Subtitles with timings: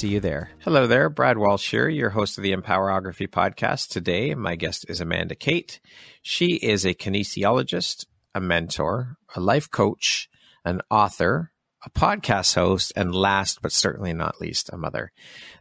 [0.07, 0.51] you there.
[0.59, 3.89] Hello there, Brad Walsh here, your host of the Empowerography podcast.
[3.89, 5.79] Today, my guest is Amanda Kate.
[6.21, 10.29] She is a kinesiologist, a mentor, a life coach,
[10.65, 11.51] an author,
[11.85, 15.11] a podcast host, and last but certainly not least, a mother.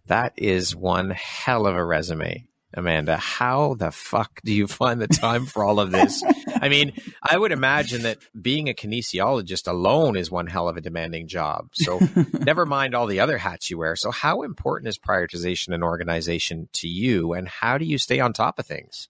[0.07, 2.47] That is one hell of a resume.
[2.75, 6.23] Amanda, how the fuck do you find the time for all of this?
[6.61, 10.81] I mean, I would imagine that being a kinesiologist alone is one hell of a
[10.81, 11.71] demanding job.
[11.73, 11.99] So,
[12.33, 13.97] never mind all the other hats you wear.
[13.97, 18.33] So, how important is prioritization and organization to you, and how do you stay on
[18.33, 19.09] top of things?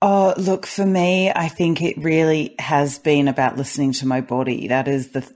[0.00, 4.68] Oh, look, for me, I think it really has been about listening to my body.
[4.68, 5.28] That is the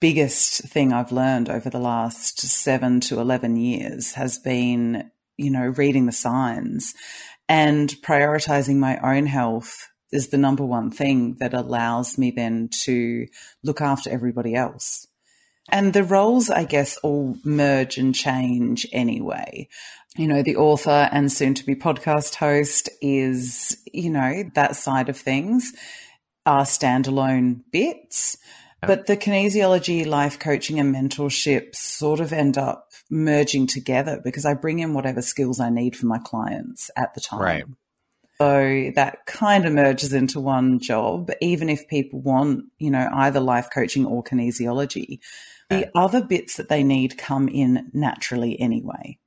[0.00, 5.66] biggest thing I've learned over the last seven to 11 years has been you know,
[5.66, 6.94] reading the signs
[7.48, 13.26] and prioritizing my own health is the number one thing that allows me then to
[13.62, 15.06] look after everybody else.
[15.70, 19.68] And the roles, I guess, all merge and change anyway.
[20.16, 25.08] You know, the author and soon to be podcast host is, you know, that side
[25.08, 25.72] of things
[26.46, 28.36] are standalone bits.
[28.86, 34.54] But the kinesiology, life coaching, and mentorship sort of end up merging together because I
[34.54, 37.40] bring in whatever skills I need for my clients at the time.
[37.40, 37.64] Right.
[38.38, 43.38] So that kind of merges into one job, even if people want, you know, either
[43.38, 45.20] life coaching or kinesiology.
[45.70, 49.18] The other bits that they need come in naturally anyway.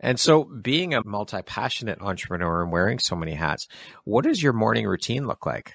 [0.00, 3.68] And so, being a multi passionate entrepreneur and wearing so many hats,
[4.04, 5.74] what does your morning routine look like?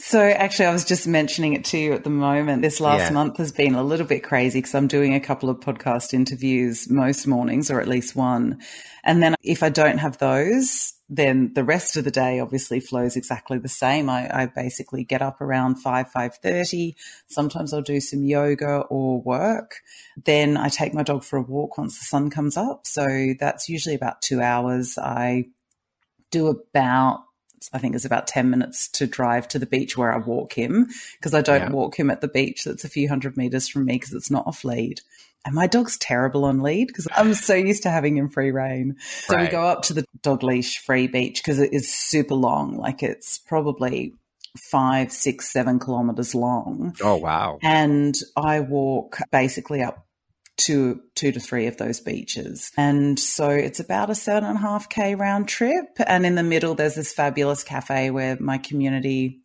[0.00, 2.62] So actually, I was just mentioning it to you at the moment.
[2.62, 3.14] This last Yeah.
[3.14, 6.88] month has been a little bit crazy because I'm doing a couple of podcast interviews
[6.88, 8.60] most mornings, or at least one.
[9.02, 13.16] And then if I don't have those, then the rest of the day obviously flows
[13.16, 14.08] exactly the same.
[14.08, 16.94] I, I basically get up around five five thirty.
[17.26, 19.80] Sometimes I'll do some yoga or work.
[20.22, 22.86] Then I take my dog for a walk once the sun comes up.
[22.86, 24.96] So that's usually about two hours.
[24.96, 25.46] I
[26.30, 27.24] do about
[27.72, 30.88] I think it's about 10 minutes to drive to the beach where I walk him
[31.18, 31.70] because I don't Yeah.
[31.70, 34.46] walk him at the beach that's a few hundred meters from me because it's not
[34.46, 35.00] off lead.
[35.44, 38.96] And my dog's terrible on lead because I'm so used to having him free reign.
[39.26, 42.76] So we go up to the dog leash free beach because it is super long.
[42.76, 44.14] Like it's probably
[44.56, 46.96] five, six, seven kilometers long.
[47.02, 47.58] Oh, wow.
[47.62, 50.04] And I walk basically up
[50.58, 52.70] to two to three of those beaches.
[52.76, 55.86] And so it's about a seven and a half K round trip.
[56.06, 59.42] And in the middle, there's this fabulous cafe where my community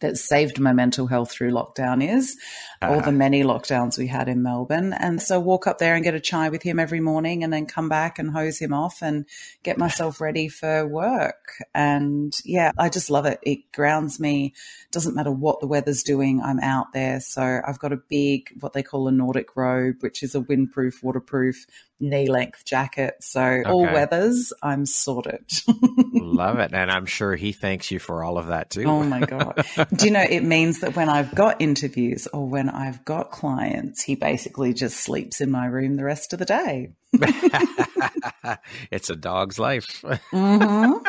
[0.00, 2.36] that saved my mental health through lockdown is,
[2.80, 3.10] all the ah.
[3.10, 4.92] many lockdowns we had in Melbourne.
[4.92, 7.66] And so walk up there and get a chai with him every morning and then
[7.66, 9.26] come back and hose him off and
[9.62, 11.62] get myself ready for work.
[11.74, 13.40] And yeah, I just love it.
[13.42, 14.54] It grounds me.
[14.92, 17.20] Doesn't matter what the weather's doing, I'm out there.
[17.20, 21.02] So I've got a big, what they call a Nordic robe, which is a windproof,
[21.02, 21.66] waterproof,
[22.00, 23.16] knee length jacket.
[23.20, 25.44] So all weathers, I'm sorted.
[26.14, 26.72] Love it.
[26.72, 28.84] And I'm sure he thanks you for all of that too.
[28.84, 29.64] Oh my God.
[29.94, 34.02] Do you know, it means that when I've got interviews or when I've got clients,
[34.02, 36.92] he basically just sleeps in my room the rest of the day.
[38.90, 40.04] it's a dog's life.
[40.30, 40.92] hmm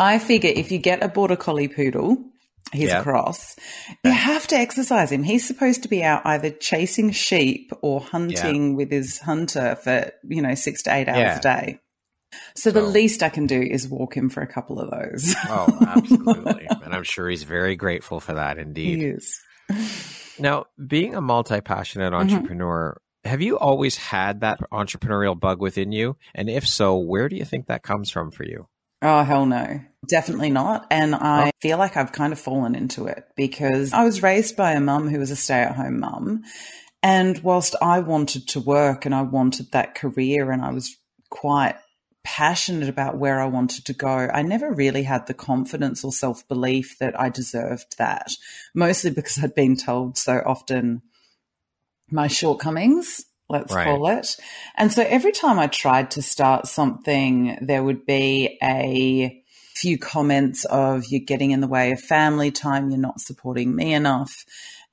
[0.00, 2.18] I figure if you get a border collie poodle,
[2.74, 3.02] he's Yeah.
[3.02, 3.56] cross,
[4.04, 5.22] you have to exercise him.
[5.22, 10.42] He's supposed to be out either chasing sheep or hunting with his hunter for, you
[10.42, 11.38] know, six to eight hours Yeah.
[11.38, 11.80] a day.
[12.56, 15.34] So the least I can do is walk him for a couple of those.
[15.48, 16.66] Oh, absolutely.
[16.84, 18.98] and I'm sure he's very grateful for that indeed.
[18.98, 19.40] he is.
[20.36, 22.34] Now, being a multi passionate Mm-hmm.
[22.34, 26.16] entrepreneur, have you always had that entrepreneurial bug within you?
[26.34, 28.66] And if so, where do you think that comes from for you?
[29.04, 29.80] Oh, hell no.
[30.08, 30.86] Definitely not.
[30.90, 31.50] And I oh.
[31.60, 35.08] feel like I've kind of fallen into it because I was raised by a mum
[35.08, 36.42] who was a stay at home mum.
[37.02, 40.96] And whilst I wanted to work and I wanted that career and I was
[41.28, 41.76] quite
[42.24, 46.48] passionate about where I wanted to go, I never really had the confidence or self
[46.48, 48.32] belief that I deserved that,
[48.74, 51.02] mostly because I'd been told so often
[52.10, 53.84] my shortcomings, let's right.
[53.84, 54.36] call it.
[54.76, 59.42] And so every time I tried to start something, there would be a
[59.74, 63.92] few comments of you're getting in the way of family time, you're not supporting me
[63.92, 64.44] enough.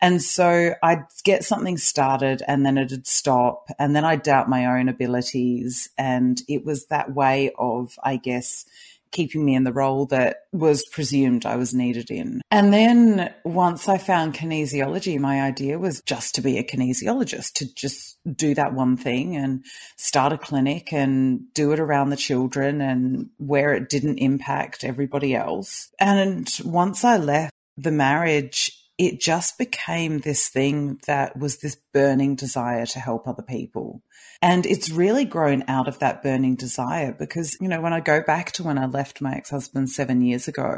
[0.02, 3.68] And so I'd get something started and then it'd stop.
[3.78, 5.90] And then I'd doubt my own abilities.
[5.98, 8.66] And it was that way of, I guess,
[9.12, 12.42] keeping me in the role that was presumed I was needed in.
[12.50, 17.74] And then once I found kinesiology, my idea was just to be a kinesiologist, to
[17.76, 19.66] just do that one thing and
[19.98, 25.36] start a clinic and do it around the children and where it didn't impact everybody
[25.36, 25.90] else.
[26.00, 32.36] And once I left the marriage, it just became this thing that was this burning
[32.36, 34.04] desire to help other people.
[34.44, 38.22] And it's really grown out of that burning desire because, you know, when I go
[38.22, 40.78] back to when I left my ex husband seven years ago,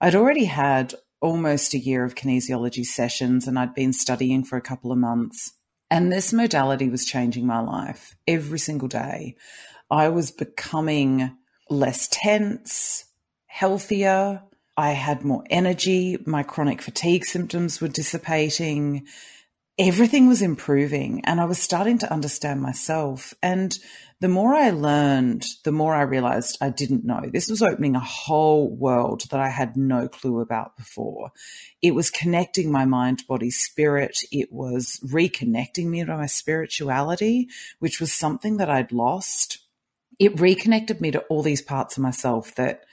[0.00, 4.62] I'd already had almost a year of kinesiology sessions and I'd been studying for a
[4.62, 5.52] couple of months.
[5.90, 9.36] And this modality was changing my life every single day.
[9.90, 11.36] I was becoming
[11.70, 13.04] less tense,
[13.46, 14.42] healthier,
[14.78, 16.18] I had more energy.
[16.24, 19.08] My chronic fatigue symptoms were dissipating.
[19.76, 23.34] Everything was improving and I was starting to understand myself.
[23.42, 23.76] And
[24.20, 27.22] the more I learned, the more I realized I didn't know.
[27.32, 31.30] This was opening a whole world that I had no clue about before.
[31.82, 34.18] It was connecting my mind, body, spirit.
[34.32, 37.48] It was reconnecting me to my spirituality,
[37.78, 39.58] which was something that I'd lost.
[40.18, 42.84] It reconnected me to all these parts of myself that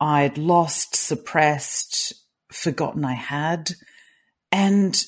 [0.00, 2.14] I'd lost, suppressed,
[2.50, 3.72] forgotten I had.
[4.50, 5.00] And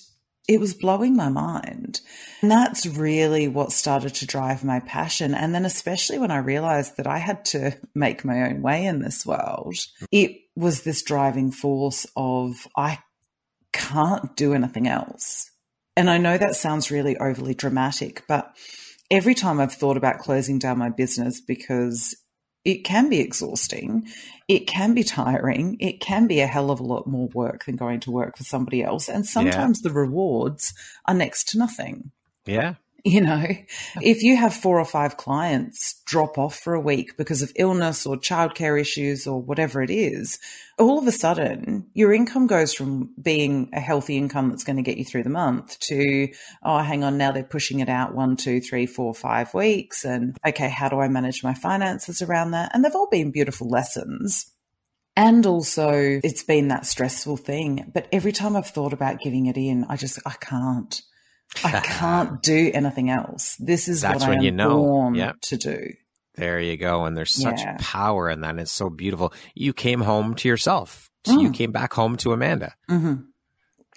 [0.49, 2.01] it was blowing my mind.
[2.43, 5.35] And that's really what started to drive my passion.
[5.35, 9.01] And then, especially when I realized that I had to make my own way in
[9.01, 9.77] this world,
[10.11, 12.99] it was this driving force of I
[13.73, 15.51] can't do anything else.
[15.97, 18.57] And I know that sounds really overly dramatic, but
[19.11, 22.17] every time I've thought about closing down my business because
[22.65, 24.07] it can be exhausting.
[24.49, 25.77] It can be tiring.
[25.81, 28.45] It can be a hell of a lot more work than going to work for
[28.45, 29.09] somebody else.
[29.09, 29.89] And sometimes yeah.
[29.89, 30.75] the rewards
[31.07, 32.11] are next to nothing.
[32.45, 32.75] Yeah.
[33.05, 33.47] You know,
[34.03, 38.05] if you have four or five clients drop off for a week because of illness
[38.05, 40.39] or childcare issues or whatever it is,
[40.79, 44.83] all of a sudden your income goes from being a healthy income that's going to
[44.83, 46.29] get you through the month to,
[46.63, 50.05] oh, hang on, now they're pushing it out one, two, three, four, five weeks.
[50.05, 52.71] And okay, how do I manage my finances around that?
[52.75, 54.53] And they've all been beautiful lessons.
[55.17, 57.91] And also, it's been that stressful thing.
[57.93, 61.01] But every time I've thought about giving it in, I just, I can't.
[61.65, 63.57] I can't do anything else.
[63.59, 64.77] This is That's what I am you know.
[64.77, 65.41] born yep.
[65.43, 65.93] to do.
[66.35, 67.05] There you go.
[67.05, 67.77] And there's such yeah.
[67.81, 68.51] power in that.
[68.51, 69.33] And it's so beautiful.
[69.55, 71.11] You came home to yourself.
[71.25, 71.43] So mm.
[71.43, 72.75] You came back home to Amanda.
[72.89, 73.23] Mm-hmm.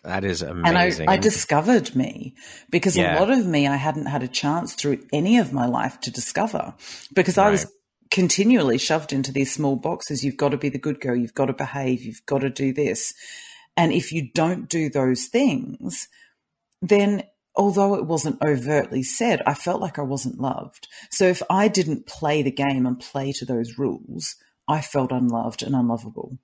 [0.04, 1.08] That is amazing.
[1.08, 2.36] And I, I discovered me
[2.70, 3.18] because yeah.
[3.18, 6.12] a lot of me I hadn't had a chance through any of my life to
[6.12, 6.74] discover
[7.14, 7.48] because right.
[7.48, 7.72] I was
[8.12, 10.24] continually shoved into these small boxes.
[10.24, 11.16] You've got to be the good girl.
[11.16, 12.04] You've got to behave.
[12.04, 13.14] You've got to do this.
[13.78, 16.10] And if you don't do those things,
[16.82, 17.24] then
[17.56, 20.88] although it wasn't overtly said, I felt like I wasn't loved.
[21.12, 24.36] So if I didn't play the game and play to those rules,
[24.68, 26.38] I felt unloved and unlovable.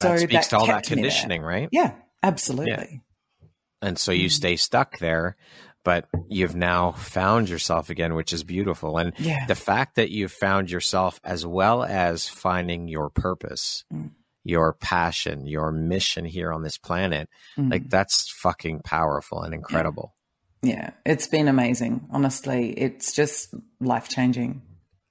[0.00, 1.68] That so speaks that to all that conditioning, right?
[1.72, 3.02] Yeah, absolutely.
[3.42, 3.48] Yeah.
[3.82, 5.36] And so you stay stuck there,
[5.84, 8.96] but you've now found yourself again, which is beautiful.
[8.96, 9.46] And yeah.
[9.46, 13.84] the fact that you've found yourself as well as finding your purpose.
[13.92, 14.10] Mm
[14.44, 17.28] your passion, your mission here on this planet.
[17.56, 17.70] Mm.
[17.70, 20.14] Like that's fucking powerful and incredible.
[20.62, 22.06] Yeah, it's been amazing.
[22.10, 24.62] Honestly, it's just life changing.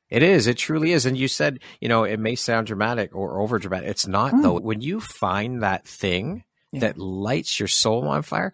[0.09, 0.47] It is.
[0.47, 1.05] It truly is.
[1.05, 3.89] And you said, you know, it may sound dramatic or over dramatic.
[3.89, 4.43] It's not, mm.
[4.43, 4.59] though.
[4.59, 6.81] When you find that thing yeah.
[6.81, 8.53] that lights your soul on fire,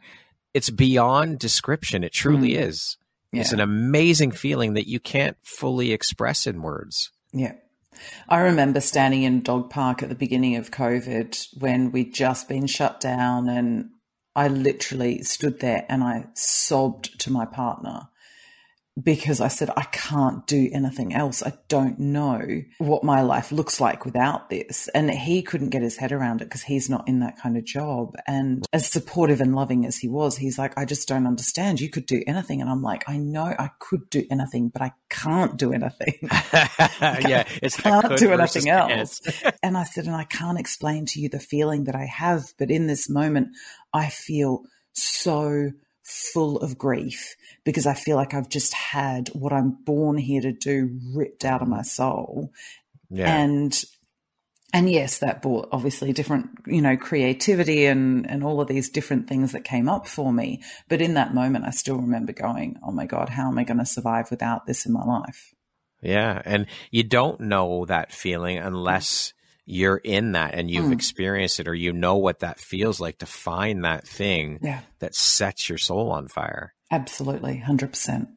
[0.54, 2.04] it's beyond description.
[2.04, 2.62] It truly mm.
[2.62, 2.98] is.
[3.32, 3.42] Yeah.
[3.42, 7.12] It's an amazing feeling that you can't fully express in words.
[7.34, 7.54] Yeah.
[8.30, 12.68] I remember standing in dog park at the beginning of COVID when we'd just been
[12.68, 13.90] shut down and
[14.38, 18.10] I literally stood there and I sobbed to my partner
[19.02, 21.44] because I said, I can't do anything else.
[21.44, 24.88] I don't know what my life looks like without this.
[24.90, 27.66] And he couldn't get his head around it because he's not in that kind of
[27.66, 28.16] job.
[28.26, 31.80] And as supportive and loving as he was, he's like, I just don't understand.
[31.80, 32.60] You could do anything.
[32.60, 36.18] And I'm like, I know I could do anything, but I can't do anything.
[37.02, 39.22] yeah, it's I can't do anything else.
[39.64, 42.72] and I said, and I can't explain to you the feeling that I have, but
[42.72, 43.50] in this moment,
[43.94, 44.64] I feel
[44.94, 45.72] so
[46.08, 47.36] full of grief
[47.68, 51.62] because I feel like I've just had what I'm born here to do ripped out
[51.62, 52.54] of my soul.
[53.10, 53.30] Yeah.
[53.30, 53.84] And
[54.72, 59.28] and yes, that brought obviously different, you know, creativity and and all of these different
[59.28, 60.64] things that came up for me.
[60.88, 63.80] But in that moment, I still remember going, "Oh my god, how am I going
[63.80, 65.54] to survive without this in my life?"
[66.02, 69.34] Yeah, and you don't know that feeling unless
[69.66, 70.94] you're in that and you've mm.
[70.94, 74.80] experienced it or you know what that feels like to find that thing yeah.
[75.00, 76.74] that sets your soul on fire.
[76.92, 78.28] Absolutely, 100%.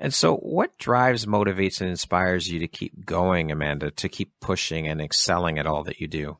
[0.00, 4.86] And so, what drives, motivates, and inspires you to keep going, Amanda, to keep pushing
[4.86, 6.38] and excelling at all that you do?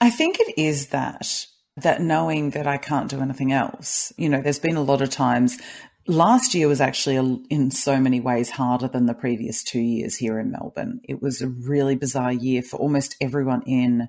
[0.00, 1.46] I think it is that
[1.78, 4.12] that knowing that I can't do anything else.
[4.16, 5.58] You know, there's been a lot of times.
[6.06, 10.16] Last year was actually, a, in so many ways, harder than the previous two years
[10.16, 11.00] here in Melbourne.
[11.04, 14.08] It was a really bizarre year for almost everyone in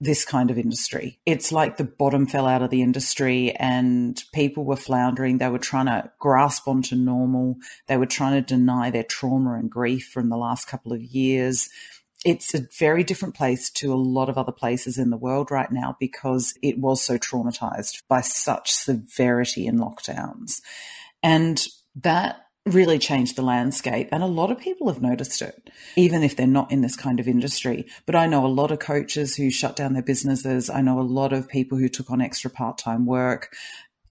[0.00, 1.18] this kind of industry.
[1.26, 5.38] It's like the bottom fell out of the industry and people were floundering.
[5.38, 7.56] They were trying to grasp onto normal.
[7.88, 11.68] They were trying to deny their trauma and grief from the last couple of years.
[12.24, 15.70] It's a very different place to a lot of other places in the world right
[15.70, 20.60] now because it was so traumatized by such severity in lockdowns.
[21.22, 21.64] And
[21.96, 24.08] that really changed the landscape.
[24.12, 27.20] And a lot of people have noticed it, even if they're not in this kind
[27.20, 27.86] of industry.
[28.06, 30.70] But I know a lot of coaches who shut down their businesses.
[30.70, 33.54] I know a lot of people who took on extra part time work.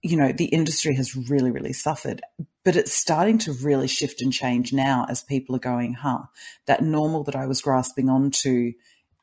[0.02, 2.22] You know, the industry has really, really suffered,
[2.64, 6.22] but it's starting to really shift and change now as people are going, huh,
[6.66, 8.74] that normal that I was grasping onto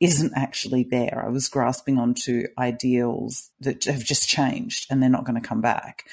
[0.01, 1.23] isn't actually there.
[1.25, 5.61] I was grasping onto ideals that have just changed and they're not going to come
[5.61, 6.03] back.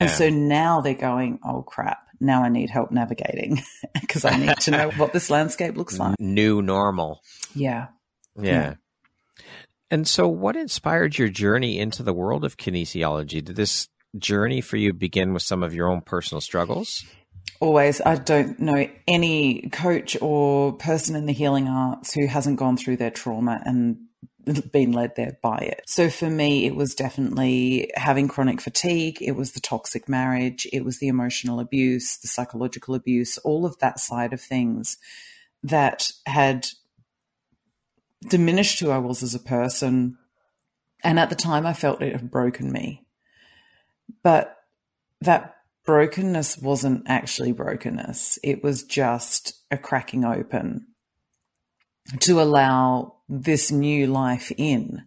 [0.00, 3.62] And so now they're going, oh crap, now I need help navigating
[4.00, 6.18] because I need to know what this landscape looks like.
[6.18, 7.20] New normal.
[7.54, 7.88] Yeah.
[8.36, 8.44] yeah.
[8.44, 8.74] Yeah.
[9.90, 13.42] And so, what inspired your journey into the world of kinesiology?
[13.42, 17.04] Did this journey for you begin with some of your own personal struggles?
[17.60, 18.00] Always.
[18.04, 22.98] I don't know any coach or person in the healing arts who hasn't gone through
[22.98, 23.96] their trauma and
[24.72, 25.82] been led there by it.
[25.86, 29.18] So for me, it was definitely having chronic fatigue.
[29.20, 30.66] It was the toxic marriage.
[30.72, 34.96] It was the emotional abuse, the psychological abuse, all of that side of things
[35.62, 36.68] that had
[38.26, 40.16] diminished who I was as a person.
[41.04, 43.06] And at the time, I felt it had broken me.
[44.22, 44.56] But
[45.20, 50.87] that brokenness wasn't actually brokenness, it was just a cracking open
[52.20, 55.02] to allow this new life in.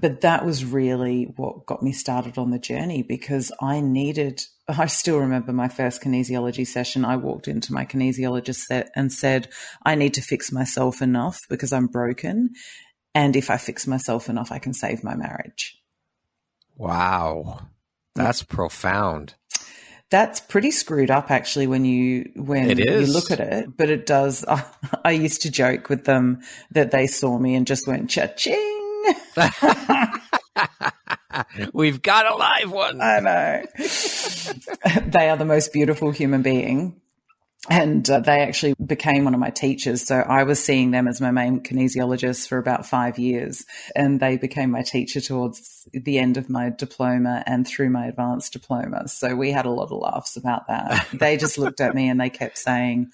[0.00, 4.86] But that was really what got me started on the journey because I needed, I
[4.86, 7.04] still remember my first kinesiology session.
[7.04, 9.48] I walked into my kinesiologist and said,
[9.84, 12.50] I need to fix myself enough because I'm broken.
[13.14, 15.76] And if I fix myself enough, I can save my marriage.
[16.76, 17.68] Wow.
[18.14, 19.34] That's profound
[20.10, 24.44] that's pretty screwed up actually when you when you look at it but it does
[24.46, 24.64] I,
[25.04, 28.74] I, used to joke with them that they saw me and just went cha-ching.
[31.72, 33.00] We've got a live one.
[33.00, 33.64] I know.
[35.06, 37.00] They are the most beautiful human being
[37.70, 40.06] and uh, they actually became one of my teachers.
[40.06, 44.36] So I was seeing them as my main kinesiologist for about five years, and they
[44.36, 49.08] became my teacher towards the end of my diploma and through my advanced diploma.
[49.08, 51.06] So we had a lot of laughs about that.
[51.12, 53.10] they just looked at me and they kept saying,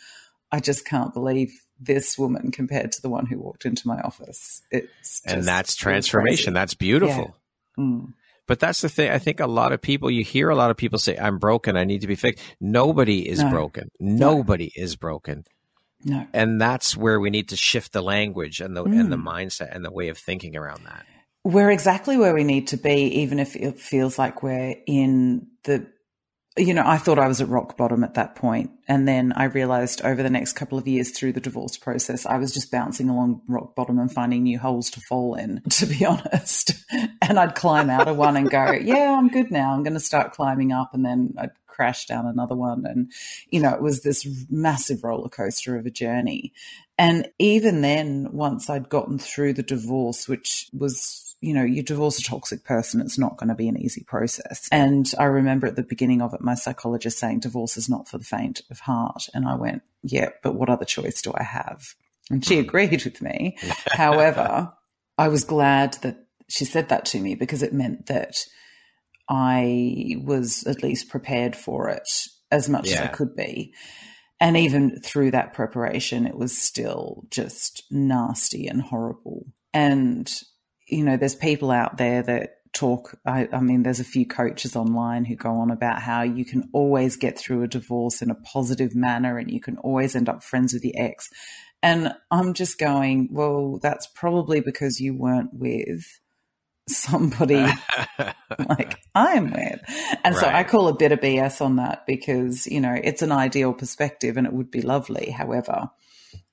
[0.53, 4.63] "I just can't believe." This woman compared to the one who walked into my office.
[4.71, 6.55] It's and that's transformation.
[6.55, 7.35] That's beautiful.
[7.77, 7.85] Yeah.
[7.85, 8.15] Mm.
[8.47, 9.11] But that's the thing.
[9.11, 11.77] I think a lot of people, you hear a lot of people say, I'm broken.
[11.77, 12.45] I need to be fixed.
[12.61, 13.51] Nobody is no.
[13.51, 13.91] broken.
[13.99, 14.83] Nobody no.
[14.83, 15.45] is broken.
[16.05, 16.27] No.
[16.35, 19.01] And that's where we need to shift the language and the, mm.
[19.01, 19.27] and the mm.
[19.27, 21.07] mindset and the way of thinking around that.
[21.45, 25.87] We're exactly where we need to be, even if it feels like we're in the
[26.57, 28.71] you know, I thought I was at rock bottom at that point.
[28.87, 32.37] And then I realized over the next couple of years through the divorce process, I
[32.37, 36.05] was just bouncing along rock bottom and finding new holes to fall in, to be
[36.05, 36.73] honest.
[37.27, 39.73] And I'd climb out of one and go, yeah, I'm good now.
[39.73, 40.91] I'm going to start climbing up.
[40.93, 42.85] And then I'd crash down another one.
[42.85, 43.11] And,
[43.49, 46.53] you know, it was this massive roller coaster of a journey.
[46.99, 52.19] And even then, once I'd gotten through the divorce, which was you know, you divorce
[52.19, 54.67] a toxic person, it's not going to be an easy process.
[54.73, 58.17] And I remember at the beginning of it, my psychologist saying, divorce is not for
[58.17, 59.29] the faint of heart.
[59.35, 61.95] And I went, yeah, but what other choice do I have?
[62.31, 62.63] And she hmm.
[62.63, 63.59] agreed with me.
[63.87, 64.73] However,
[65.19, 68.37] I was glad that she said that to me because it meant that
[69.29, 72.09] I was at least prepared for it
[72.51, 72.95] as much yeah.
[72.95, 73.75] as I could be.
[74.41, 79.47] And even through that preparation, it was still just nasty and horrible.
[79.73, 80.33] And
[80.87, 83.17] you know, there's people out there that talk.
[83.25, 86.69] I, I, mean, there's a few coaches online who go on about how you can
[86.73, 90.43] always get through a divorce in a positive manner and you can always end up
[90.43, 91.31] friends with the ex.
[91.83, 96.05] And I'm just going, well, that's probably because you weren't with
[96.89, 97.67] somebody
[98.69, 99.81] like I'm with.
[100.25, 100.41] And right.
[100.41, 103.73] so I call a bit of BS on that because, you know, it's an ideal
[103.73, 105.31] perspective and it would be lovely.
[105.31, 105.91] However,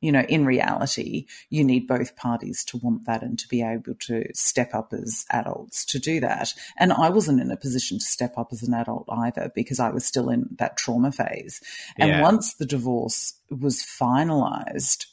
[0.02, 3.94] you know, in reality, you need both parties to want that and to be able
[3.94, 6.54] to step up as adults to do that.
[6.78, 9.92] And I wasn't in a position to step up as an adult either because I
[9.92, 11.62] was still in that trauma phase.
[11.98, 12.22] And yeah.
[12.22, 15.06] once the divorce was finalized,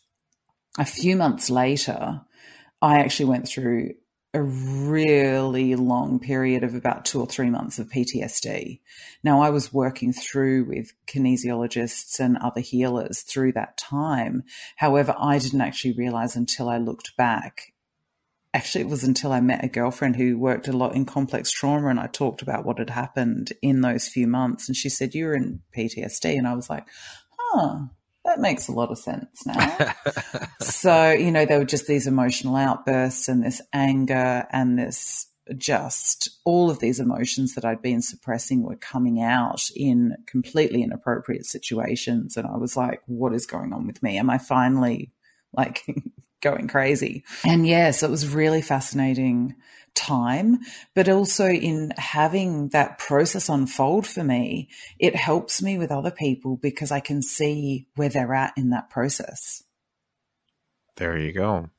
[0.78, 2.22] a few months later,
[2.80, 3.94] I actually went through
[4.38, 8.78] a really long period of about two or three months of PTSD.
[9.24, 14.44] Now, I was working through with kinesiologists and other healers through that time.
[14.76, 17.72] However, I didn't actually realize until I looked back.
[18.54, 21.88] Actually, it was until I met a girlfriend who worked a lot in complex trauma
[21.88, 24.68] and I talked about what had happened in those few months.
[24.68, 26.38] And she said, You're in PTSD.
[26.38, 26.86] And I was like,
[27.36, 27.86] Huh,
[28.28, 29.94] that makes a lot of sense now.
[30.60, 36.28] so, you know, there were just these emotional outbursts and this anger and this just
[36.44, 42.36] all of these emotions that I'd been suppressing were coming out in completely inappropriate situations.
[42.36, 44.18] And I was like, what is going on with me?
[44.18, 45.10] Am I finally
[45.54, 45.86] like
[46.42, 47.24] going crazy?
[47.44, 49.54] And yes, it was really fascinating
[49.98, 50.60] time,
[50.94, 56.56] but also in having that process unfold for me, it helps me with other people
[56.56, 59.64] because I can see where they're at in that process.
[60.96, 61.70] There you go.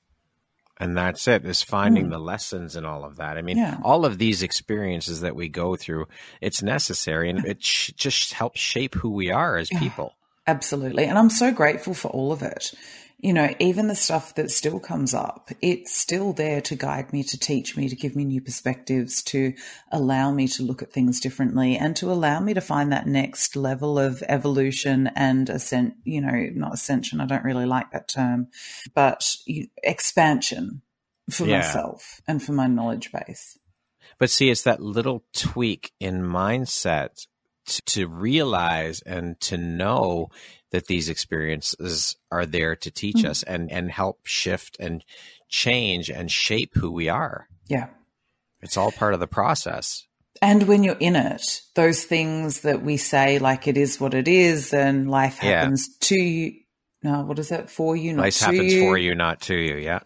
[0.82, 2.12] And that's it, is finding mm.
[2.12, 3.38] the lessons in all of that.
[3.38, 3.78] I mean, yeah.
[3.84, 6.08] all of these experiences that we go through,
[6.40, 10.14] it's necessary and it sh- just helps shape who we are as people.
[10.48, 11.06] Absolutely.
[11.06, 12.74] And I'm so grateful for all of it
[13.22, 17.22] you know, even the stuff that still comes up, it's still there to guide me,
[17.24, 19.54] to teach me, to give me new perspectives, to
[19.92, 23.58] allow me to look at things differently and to allow me to find that next
[23.58, 27.20] level of evolution and ascent, you know, not ascension.
[27.20, 28.48] I don't really like that term,
[28.96, 29.36] but
[29.84, 30.82] expansion
[31.30, 31.58] for yeah.
[31.58, 33.60] myself and for my knowledge base.
[34.17, 37.28] But see, it's that little tweak in mindset
[37.69, 40.29] to, to realize and to know
[40.71, 43.32] that these experiences are there to teach mm-hmm.
[43.32, 45.03] us and and help shift and
[45.47, 47.47] change and shape who we are.
[47.67, 47.88] Yeah.
[48.62, 50.05] It's all part of the process.
[50.41, 54.27] And when you're in it, those things that we say, like it is what it
[54.27, 56.08] is, and life happens yeah.
[56.08, 56.53] to you.
[57.03, 58.13] No, what is that for you?
[58.13, 58.82] Not life happens you.
[58.82, 59.77] for you, not to you.
[59.77, 59.99] Yeah.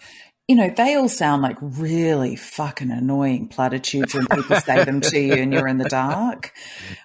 [0.48, 5.20] You know, they all sound like really fucking annoying platitudes when people say them to
[5.20, 6.52] you and you're in the dark.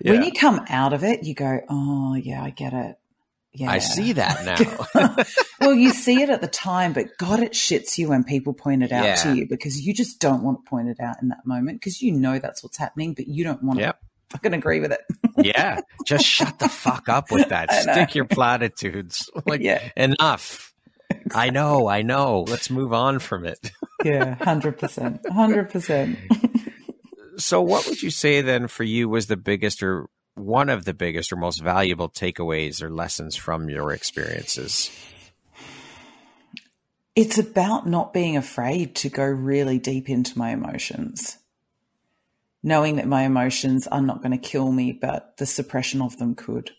[0.00, 0.12] Yeah.
[0.18, 2.96] When you come out of it, you go, oh, yeah, I get it.
[3.52, 3.70] Yeah.
[3.70, 4.44] I see that
[4.94, 5.24] now.
[5.60, 8.82] well, you see it at the time, but God, it shits you when people point
[8.82, 9.14] it out yeah.
[9.16, 12.02] to you because you just don't want to point it out in that moment because
[12.02, 14.00] you know that's what's happening, but you don't want yep.
[14.00, 15.00] to fucking agree with it.
[15.38, 15.80] yeah.
[16.04, 17.72] Just shut the fuck up with that.
[17.72, 19.30] Stick your platitudes.
[19.46, 19.90] Like, yeah.
[19.96, 20.67] enough.
[21.26, 21.40] Exactly.
[21.40, 22.42] I know, I know.
[22.42, 23.70] Let's move on from it.
[24.04, 25.22] yeah, 100%.
[25.22, 26.72] 100%.
[27.36, 30.94] so, what would you say then for you was the biggest or one of the
[30.94, 34.90] biggest or most valuable takeaways or lessons from your experiences?
[37.16, 41.38] It's about not being afraid to go really deep into my emotions.
[42.62, 46.34] Knowing that my emotions are not going to kill me, but the suppression of them
[46.34, 46.70] could.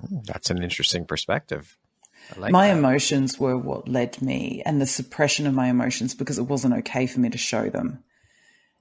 [0.00, 1.76] That's an interesting perspective.
[2.36, 2.78] Like my that.
[2.78, 7.06] emotions were what led me, and the suppression of my emotions because it wasn't okay
[7.06, 8.02] for me to show them.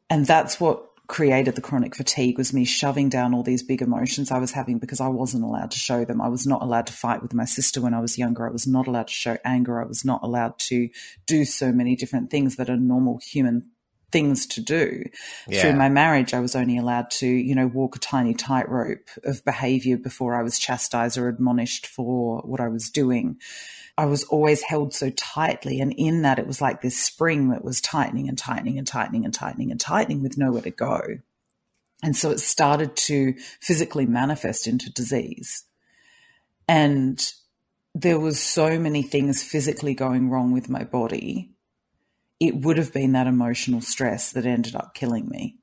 [0.09, 4.31] And that's what created the chronic fatigue was me shoving down all these big emotions
[4.31, 6.21] I was having because I wasn't allowed to show them.
[6.21, 8.47] I was not allowed to fight with my sister when I was younger.
[8.47, 9.81] I was not allowed to show anger.
[9.81, 10.89] I was not allowed to
[11.27, 13.69] do so many different things that a normal human
[14.15, 15.03] things to do.
[15.45, 15.59] Yeah.
[15.59, 19.43] Through my marriage, I was only allowed to, you know, walk a tiny tightrope of
[19.43, 23.41] behavior before I was chastised or admonished for what I was doing.
[23.97, 25.81] I was always held so tightly.
[25.81, 29.25] And in that, it was like this spring that was tightening and tightening and tightening
[29.25, 31.01] and tightening and tightening with nowhere to go.
[32.01, 35.65] And so it started to physically manifest into disease.
[36.69, 37.21] And
[37.93, 41.54] there was so many things physically going wrong with my body.
[42.47, 45.57] It would have been that emotional stress that ended up killing me.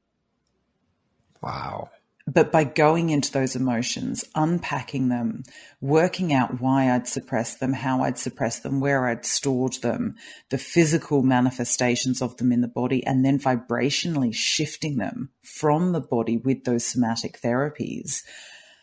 [1.40, 1.90] Wow
[2.26, 5.42] but by going into those emotions, unpacking them,
[5.80, 10.14] working out why I'd suppressed them, how I'd suppressed them, where I'd stored them,
[10.50, 16.00] the physical manifestations of them in the body, and then vibrationally shifting them from the
[16.00, 18.22] body with those somatic therapies,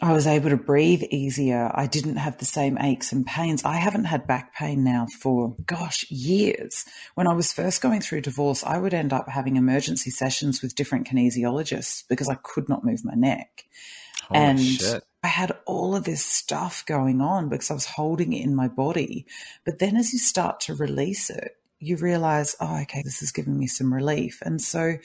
[0.01, 1.69] I was able to breathe easier.
[1.73, 3.65] I didn't have the same aches and pains.
[3.65, 6.85] I haven't had back pain now for, gosh, years.
[7.15, 10.75] When I was first going through divorce, I would end up having emergency sessions with
[10.75, 13.65] different kinesiologists because I could not move my neck.
[14.29, 15.03] Holy and shit.
[15.21, 18.69] I had all of this stuff going on because I was holding it in my
[18.69, 19.25] body.
[19.65, 23.57] But then as you start to release it, you realize, oh, okay, this is giving
[23.57, 24.41] me some relief.
[24.43, 24.97] And so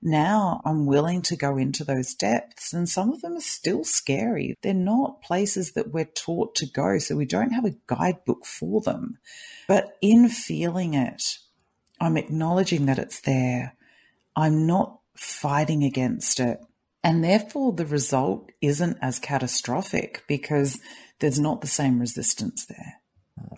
[0.00, 2.72] now I'm willing to go into those depths.
[2.72, 4.56] And some of them are still scary.
[4.62, 6.98] They're not places that we're taught to go.
[6.98, 9.18] So we don't have a guidebook for them.
[9.68, 11.38] But in feeling it,
[12.00, 13.74] I'm acknowledging that it's there.
[14.34, 16.58] I'm not fighting against it.
[17.04, 20.80] And therefore, the result isn't as catastrophic because
[21.18, 23.01] there's not the same resistance there.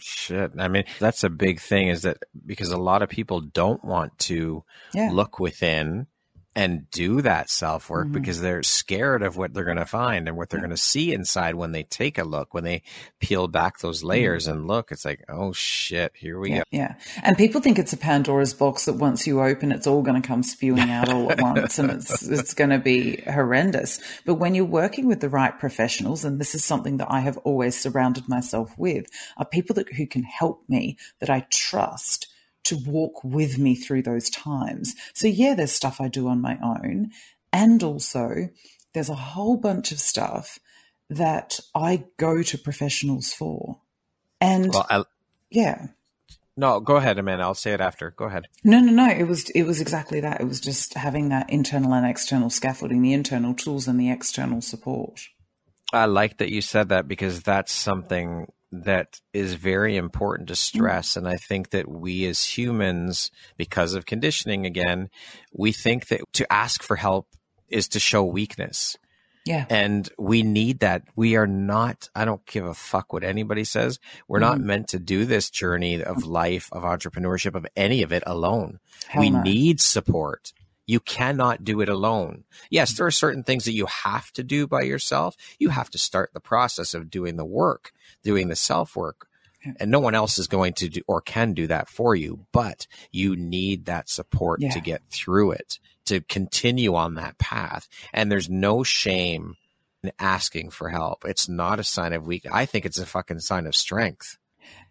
[0.01, 0.53] Shit.
[0.59, 4.19] I mean, that's a big thing is that because a lot of people don't want
[4.21, 5.11] to Yeah.
[5.13, 6.07] look within
[6.57, 8.13] and do that self work Mhm.
[8.13, 11.13] because they're scared of what they're going to find and what they're going to see
[11.13, 12.55] inside when they take a look.
[12.55, 12.83] When they
[13.19, 16.63] peel back those layers and look, it's like, oh shit, here we Yeah, go.
[16.71, 16.95] yeah.
[17.23, 20.27] And people think it's a Pandora's box that once you open, it's all going to
[20.27, 24.01] come spewing out all at once, and it's it's going to be horrendous.
[24.25, 27.37] But when you're working with the right professionals, and this is something that I have
[27.39, 32.29] always surrounded myself with, are people that who can help me that I trust
[32.65, 34.95] to walk with me through those times.
[35.15, 37.11] So yeah, there's stuff I do on my own,
[37.53, 38.49] and also
[38.95, 40.59] there's a whole bunch of stuff
[41.11, 43.81] that I go to professionals for.
[44.41, 45.07] And Well,
[45.51, 45.89] yeah.
[46.57, 47.45] no, go ahead, Amanda.
[47.45, 48.11] I'll say it after.
[48.13, 48.47] Go ahead.
[48.65, 49.09] No, no, no.
[49.11, 50.41] It was it was exactly that.
[50.41, 54.61] It was just having that internal and external scaffolding, the internal tools and the external
[54.61, 55.29] support.
[55.93, 61.17] I like that you said that because that's something that is very important to stress.
[61.17, 65.09] And I think that we as humans, because of conditioning again,
[65.53, 67.29] we think that to ask for help
[67.69, 68.97] is to show weakness.
[69.47, 69.67] Yeah.
[69.69, 71.03] And we need that.
[71.17, 73.99] We are not, I don't give a fuck what anybody says.
[74.27, 74.65] We're not Mhm.
[74.65, 78.81] meant to do this journey of life, of entrepreneurship, of any of it alone.
[79.07, 79.43] Hell we no.
[79.43, 80.53] need support.
[80.87, 82.45] You cannot do it alone.
[82.71, 82.97] Yes, mm.
[82.99, 85.37] there are certain things that you have to do by yourself.
[85.59, 87.93] You have to start the process of doing the work,
[88.23, 89.29] doing the self work.
[89.81, 92.87] And no one else is going to do or can do that for you, but
[93.13, 94.71] you need that support Yeah.
[94.71, 97.89] to get through it, to continue on that path.
[98.13, 99.57] And there's no shame
[100.03, 101.25] in asking for help.
[101.25, 102.53] It's not a sign of weakness.
[102.55, 104.37] I think it's a fucking sign of strength.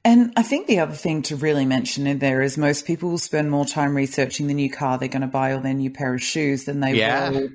[0.05, 3.17] And I think the other thing to really mention in there is most people will
[3.17, 6.13] spend more time researching the new car they're going to buy or their new pair
[6.13, 7.29] of shoes than they Yeah.
[7.29, 7.47] will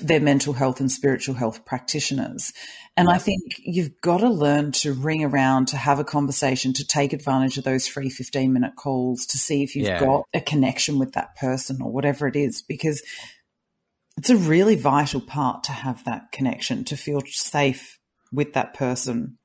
[0.00, 2.52] their mental health and spiritual health practitioners.
[2.96, 6.86] And I think you've got to learn to ring around, to have a conversation, to
[6.86, 9.98] take advantage of those free 15 minute calls to see if you've Yeah.
[9.98, 13.02] got a connection with that person or whatever it is, because
[14.16, 17.98] it's a really vital part to have that connection, to feel safe
[18.30, 19.36] with that person,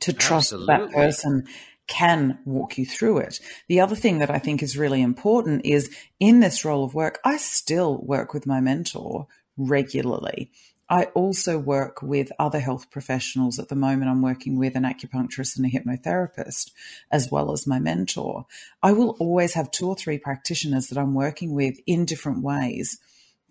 [0.00, 1.46] to trust that that person
[1.86, 3.40] can walk you through it.
[3.68, 7.18] The other thing that I think is really important is in this role of work,
[7.24, 10.50] I still work with my mentor regularly.
[10.88, 13.58] I also work with other health professionals.
[13.58, 16.70] At the moment, I'm working with an acupuncturist and a hypnotherapist,
[17.10, 18.46] as well as my mentor.
[18.82, 22.98] I will always have two or three practitioners that I'm working with in different ways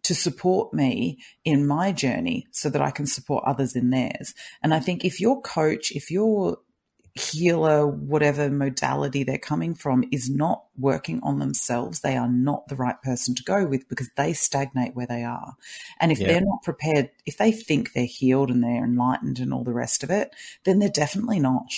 [0.05, 4.33] to support me in my journey so that I can support others in theirs.
[4.61, 6.59] And I think if your coach, if your
[7.15, 12.75] healer, whatever modality they're coming from, is not working on themselves, they are not the
[12.75, 15.55] right person to go with because they stagnate where they are.
[15.99, 16.27] And if Yeah.
[16.27, 20.03] they're not prepared, if they think they're healed and they're enlightened and all the rest
[20.03, 21.71] of it, then they're definitely not.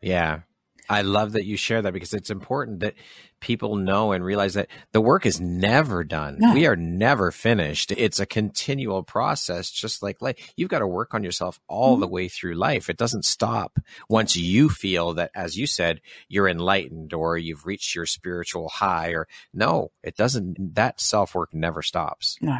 [0.00, 0.40] Yeah.
[0.88, 2.94] I love that you share that because it's important that
[3.40, 6.36] people know and realize that the work is never done.
[6.38, 6.54] No.
[6.54, 7.92] We are never finished.
[7.92, 10.52] It's a continual process, just like life.
[10.56, 12.14] You've got to work on yourself all the mm-hmm.
[12.14, 12.88] way through life.
[12.88, 17.94] It doesn't stop once you feel that, as you said, you're enlightened or you've reached
[17.94, 20.74] your spiritual high or no, it doesn't.
[20.74, 22.38] That self work never stops.
[22.40, 22.58] No.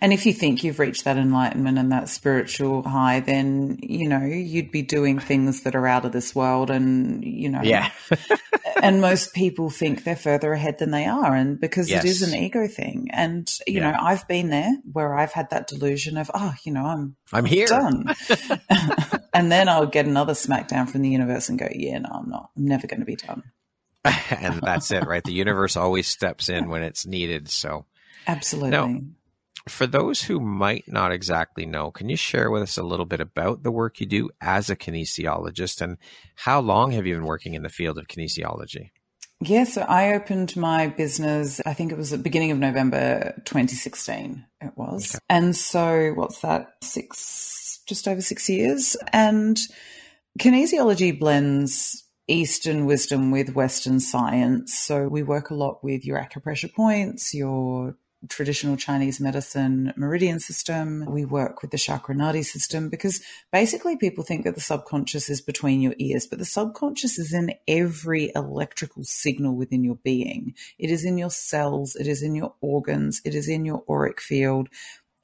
[0.00, 4.24] And if you think you've reached that enlightenment and that spiritual high, then, you know,
[4.24, 7.90] you'd be doing things that are out of this world and, you know, Yeah.
[8.82, 11.34] and most people think they're further ahead than they are.
[11.34, 13.08] And because it is an ego thing.
[13.12, 13.90] And, you Yeah.
[13.92, 17.44] know, I've been there where I've had that delusion of, oh, you know, I'm I'm
[17.44, 17.66] here.
[17.66, 18.06] done.
[19.34, 22.50] and then I'll get another smackdown from the universe and go, yeah, no, I'm not.
[22.56, 23.42] I'm never going to be done.
[24.04, 25.24] and that's it, right?
[25.24, 27.48] The universe always steps in when it's needed.
[27.48, 27.84] So,
[28.28, 29.02] Absolutely.
[29.68, 33.20] For those who might not exactly know, can you share with us a little bit
[33.20, 35.98] about the work you do as a kinesiologist and
[36.36, 38.90] how long have you been working in the field of kinesiology?
[39.40, 43.34] Yeah, so I opened my business, I think it was at the beginning of November
[43.44, 45.18] 2016, it was.
[45.28, 46.68] And so, what's that?
[46.82, 48.96] Six, just over six years.
[49.12, 49.58] And
[50.38, 54.78] kinesiology blends Eastern wisdom with Western science.
[54.78, 57.96] So we work a lot with your acupressure points, your
[58.28, 61.04] traditional Chinese medicine meridian system.
[61.06, 65.40] We work with the chakra nadi system because basically people think that the subconscious is
[65.40, 70.54] between your ears, but the subconscious is in every electrical signal within your being.
[70.78, 74.20] It is in your cells, it is in your organs, it is in your auric
[74.20, 74.68] field.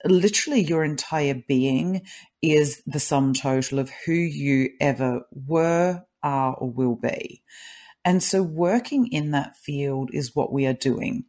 [0.04, 2.02] Literally, your entire being
[2.40, 7.42] is the sum total of who you ever were, are, or will be.
[8.04, 11.24] And so, working in that field is what we are doing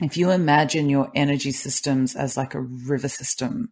[0.00, 3.70] if you imagine your energy systems as like a river system,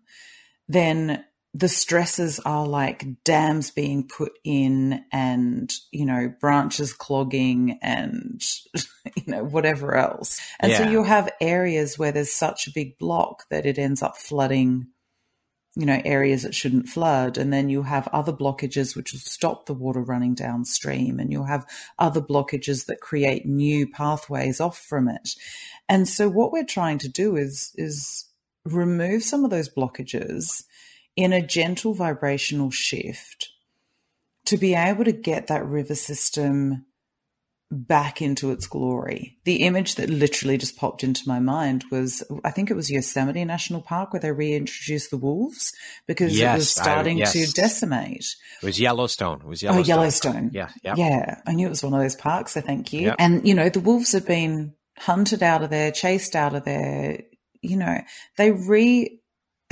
[0.69, 8.41] then the stresses are like dams being put in and, you know, branches clogging and,
[9.17, 10.41] you know, whatever else.
[10.61, 10.79] And yeah.
[10.79, 14.87] so you'll have areas where there's such a big block that it ends up flooding,
[15.75, 17.39] you know, areas that shouldn't flood.
[17.39, 21.19] And then you have other blockages which will stop the water running downstream.
[21.19, 21.67] And you'll have
[21.99, 25.31] other blockages that create new pathways off from it.
[25.89, 28.27] And so what we're trying to do is is
[28.65, 30.65] remove some of those blockages
[31.17, 33.51] in a gentle vibrational shift
[34.45, 36.85] to be able to get that river system
[37.73, 39.39] back into its glory.
[39.45, 43.45] The image that literally just popped into my mind was I think it was Yosemite
[43.45, 45.73] National Park where they reintroduced the wolves
[46.07, 47.33] because yes, it was starting I, yes.
[47.33, 48.27] to decimate.
[48.63, 49.41] It was Yellowstone.
[49.41, 49.85] It was oh, Yellowstone.
[49.85, 50.51] Oh, Yellowstone.
[50.53, 50.95] Yeah, yeah.
[50.97, 51.41] Yeah.
[51.47, 53.07] I knew it was one of those parks, so thank you.
[53.07, 53.17] Yep.
[53.19, 57.23] And you know, the wolves have been hunted out of there, chased out of there.
[57.63, 58.01] You know,
[58.37, 59.19] they re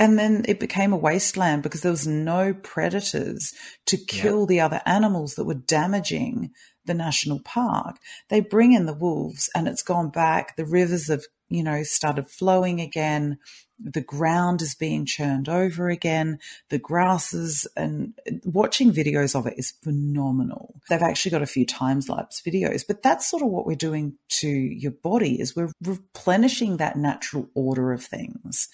[0.01, 3.53] and then it became a wasteland because there was no predators
[3.85, 6.49] to kill the other animals that were damaging
[6.85, 7.97] the national park.
[8.29, 10.55] They bring in the wolves and it's gone back.
[10.55, 13.37] The rivers have, you know, started flowing again
[13.83, 16.39] the ground is being churned over again,
[16.69, 18.13] the grasses, and
[18.43, 20.75] watching videos of it is phenomenal.
[20.89, 24.13] They've actually got a few times lapse videos, but that's sort of what we're doing
[24.29, 28.69] to your body is we're replenishing that natural order of things.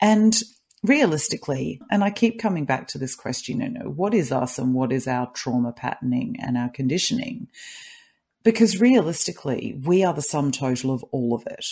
[0.00, 0.40] And
[0.84, 4.74] realistically, and I keep coming back to this question, you know, what is us and
[4.74, 7.48] what is our trauma patterning and our conditioning?
[8.44, 11.64] Because realistically, we are the sum total of all of it.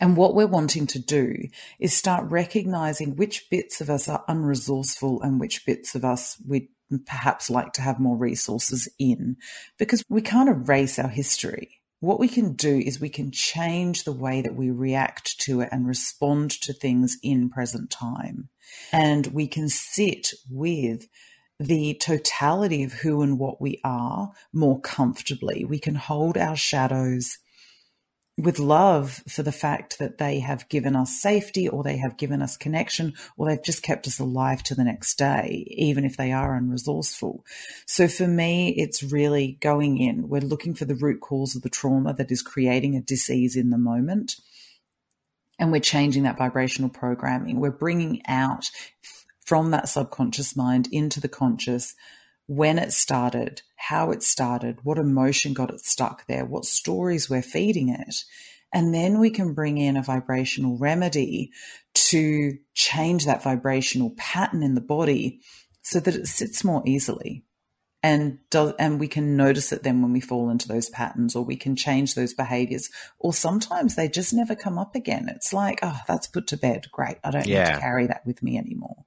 [0.00, 1.34] And what we're wanting to do
[1.78, 6.70] is start recognizing which bits of us are unresourceful and which bits of us we
[7.06, 9.36] perhaps like to have more resources in
[9.78, 11.80] because we can't erase our history.
[12.04, 15.70] What we can do is we can change the way that we react to it
[15.72, 18.50] and respond to things in present time.
[18.92, 21.08] And we can sit with
[21.58, 25.64] the totality of who and what we are more comfortably.
[25.64, 27.38] We can hold our shadows
[28.36, 32.42] with love for the fact that they have given us safety or they have given
[32.42, 36.32] us connection or they've just kept us alive to the next day, even if they
[36.32, 37.40] are unresourceful.
[37.86, 40.28] So for me, it's really going in.
[40.28, 43.70] We're looking for the root cause of the trauma that is creating a disease in
[43.70, 44.36] the moment.
[45.60, 47.60] And we're changing that vibrational programming.
[47.60, 48.68] We're bringing out
[49.46, 51.94] from that subconscious mind into the conscious
[52.46, 57.42] when it started, how it started, what emotion got it stuck there, what stories we're
[57.42, 58.24] feeding it.
[58.72, 61.52] And then we can bring in a vibrational remedy
[61.94, 65.40] to change that vibrational pattern in the body
[65.82, 67.44] so that it sits more easily.
[68.02, 71.42] And does, and we can notice it then when we fall into those patterns, or
[71.42, 75.30] we can change those behaviors, or sometimes they just never come up again.
[75.34, 76.88] It's like, oh, that's put to bed.
[76.92, 77.64] Great, I don't yeah.
[77.64, 79.06] need to carry that with me anymore.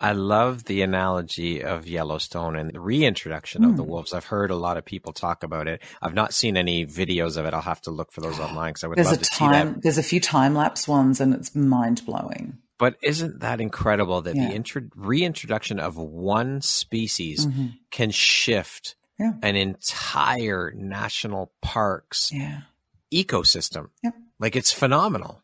[0.00, 3.70] I love the analogy of Yellowstone and the reintroduction mm.
[3.70, 3.90] of the hmm.
[3.90, 4.14] wolves.
[4.14, 5.82] I've heard a lot of people talk about it.
[6.00, 7.54] I've not seen any videos of it.
[7.54, 9.74] I'll have to look for those online because I would there's love to time, see
[9.74, 9.82] that.
[9.82, 12.58] There's a few time lapse ones, and it's mind blowing.
[12.78, 14.48] But isn't that incredible that yeah.
[14.48, 17.66] the intro- reintroduction of one species mm-hmm.
[17.90, 19.32] can shift yeah.
[19.42, 22.60] an entire national park's yeah.
[23.12, 23.88] ecosystem?
[24.38, 25.42] Like it's phenomenal.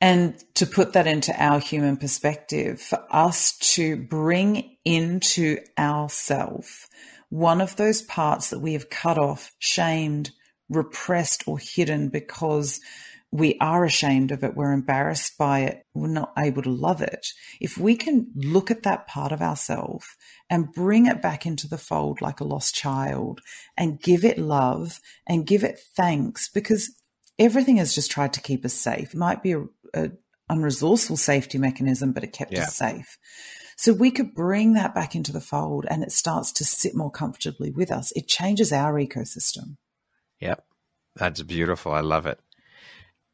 [0.00, 6.88] And to put that into our human perspective, for us to bring into ourself
[7.28, 10.30] one of those parts that we have cut off, shamed,
[10.68, 12.80] repressed, or hidden because
[13.32, 17.28] we are ashamed of it, we're embarrassed by it, we're not able to love it.
[17.60, 20.06] If we can look at that part of ourselves
[20.48, 23.40] and bring it back into the fold like a lost child
[23.76, 26.92] and give it love and give it thanks because
[27.38, 29.14] everything has just tried to keep us safe.
[29.14, 30.10] It might be a, a
[30.50, 32.62] unresourceful safety mechanism, but it kept yeah.
[32.62, 33.18] us safe.
[33.76, 37.10] So we could bring that back into the fold and it starts to sit more
[37.10, 38.12] comfortably with us.
[38.12, 39.76] It changes our ecosystem.
[40.40, 40.64] Yep.
[41.16, 41.92] That's beautiful.
[41.92, 42.38] I love it.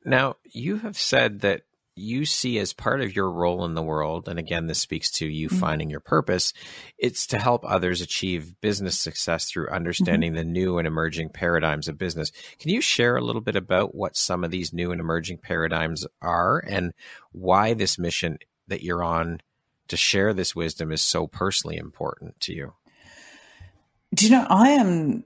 [0.05, 1.63] Now, you have said that
[1.97, 5.27] you see as part of your role in the world, and again, this speaks to
[5.27, 5.59] you mm-hmm.
[5.59, 6.53] finding your purpose,
[6.99, 10.39] it's to help others achieve business success through understanding mm-hmm.
[10.39, 12.31] the new and emerging paradigms of business.
[12.61, 16.07] Can you share a little bit about what some of these new and emerging paradigms
[16.21, 16.93] are and
[17.33, 19.41] why this mission that you're on
[19.89, 22.75] to share this wisdom is so personally important to you?
[24.15, 25.25] Do you know, I am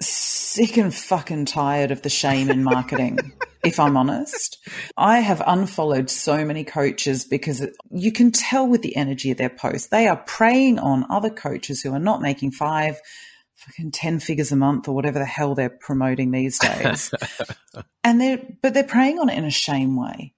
[0.00, 3.18] sick and fucking tired of the shame in marketing.
[3.64, 4.58] if I'm honest.
[4.96, 9.50] I have unfollowed so many coaches because you can tell with the energy of their
[9.50, 9.88] posts.
[9.88, 13.00] They are preying on other coaches who are not making five,
[13.56, 17.12] fucking 10 figures a month or whatever the hell they're promoting these days.
[18.04, 20.34] and they're, but they're preying on it in a shame way.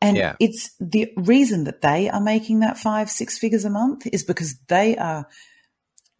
[0.00, 0.36] And yeah.
[0.38, 4.56] it's the reason that they are making that five, six figures a month is because
[4.68, 5.26] they are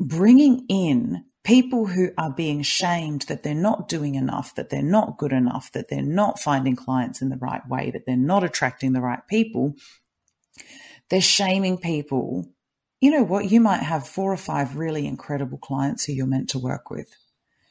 [0.00, 5.18] bringing in people who are being shamed that they're not doing enough, that they're not
[5.18, 8.92] good enough, that they're not finding clients in the right way, that they're not attracting
[8.92, 9.74] the right people,
[11.10, 12.48] they're shaming people.
[13.00, 13.50] You know what?
[13.50, 17.14] You might have four or five really incredible clients who you're meant to work with.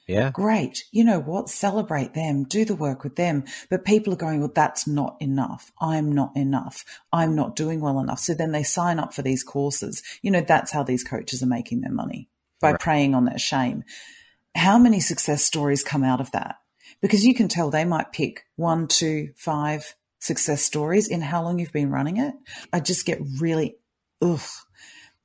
[0.07, 0.31] Yeah.
[0.31, 0.83] Great.
[0.91, 1.49] You know what?
[1.49, 3.45] Celebrate them, do the work with them.
[3.69, 5.71] But people are going, well, that's not enough.
[5.81, 6.85] I'm not enough.
[7.11, 8.19] I'm not doing well enough.
[8.19, 10.03] So then they sign up for these courses.
[10.21, 12.29] You know, that's how these coaches are making their money
[12.63, 12.79] by right.
[12.79, 13.83] preying on that shame.
[14.55, 16.55] How many success stories come out of that?
[17.01, 21.59] Because you can tell they might pick one, two, five success stories in how long
[21.59, 22.33] you've been running it.
[22.71, 23.75] I just get really,
[24.21, 24.39] ugh,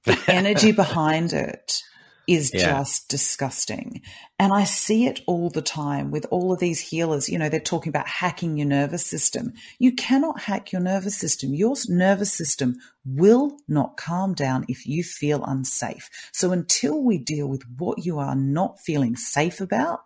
[0.05, 1.83] the energy behind it
[2.29, 2.61] is yeah.
[2.61, 4.03] just disgusting.
[4.38, 7.29] And I see it all the time with all of these healers.
[7.29, 9.55] You know, they're talking about hacking your nervous system.
[9.79, 11.55] You cannot hack your nervous system.
[11.55, 16.11] Your nervous system will not calm down if you feel unsafe.
[16.33, 20.01] So until we deal with what you are not feeling safe about,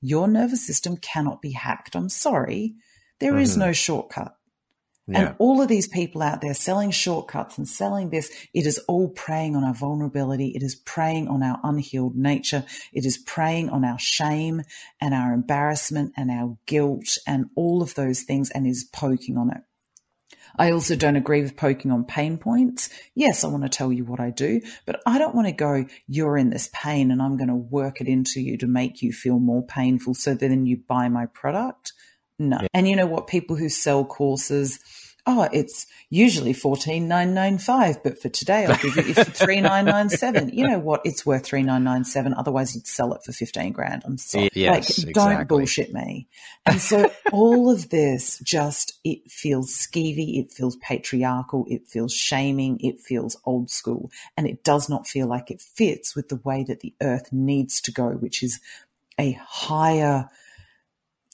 [0.00, 1.94] your nervous system cannot be hacked.
[1.94, 2.74] I'm sorry.
[3.18, 3.42] There mm-hmm.
[3.42, 4.34] is no shortcut.
[5.10, 5.18] Yeah.
[5.20, 9.08] And all of these people out there selling shortcuts and selling this, it is all
[9.08, 10.48] preying on our vulnerability.
[10.48, 12.64] It is preying on our unhealed nature.
[12.92, 14.62] It is preying on our shame
[15.00, 19.50] and our embarrassment and our guilt and all of those things and is poking on
[19.50, 19.62] it.
[20.56, 22.90] I also don't agree with poking on pain points.
[23.14, 25.86] Yes, I want to tell you what I do, but I don't want to go,
[26.06, 29.12] you're in this pain and I'm going to work it into you to make you
[29.12, 31.92] feel more painful so that then you buy my product.
[32.40, 32.58] No.
[32.62, 32.68] Yeah.
[32.72, 33.26] And you know what?
[33.26, 34.80] People who sell courses,
[35.26, 39.60] oh, it's usually fourteen nine nine five, but for today I'll give it for three
[39.60, 40.48] nine nine seven.
[40.48, 41.02] You know what?
[41.04, 42.32] It's worth three nine nine seven.
[42.32, 44.04] Otherwise, you'd sell it for fifteen grand.
[44.06, 44.48] I'm sorry.
[44.54, 46.28] Yes, like, don't bullshit me.
[46.64, 52.80] And so all of this just it feels skeevy, it feels patriarchal, it feels shaming,
[52.80, 56.64] it feels old school, and it does not feel like it fits with the way
[56.64, 58.60] that the earth needs to go, which is
[59.18, 60.30] a higher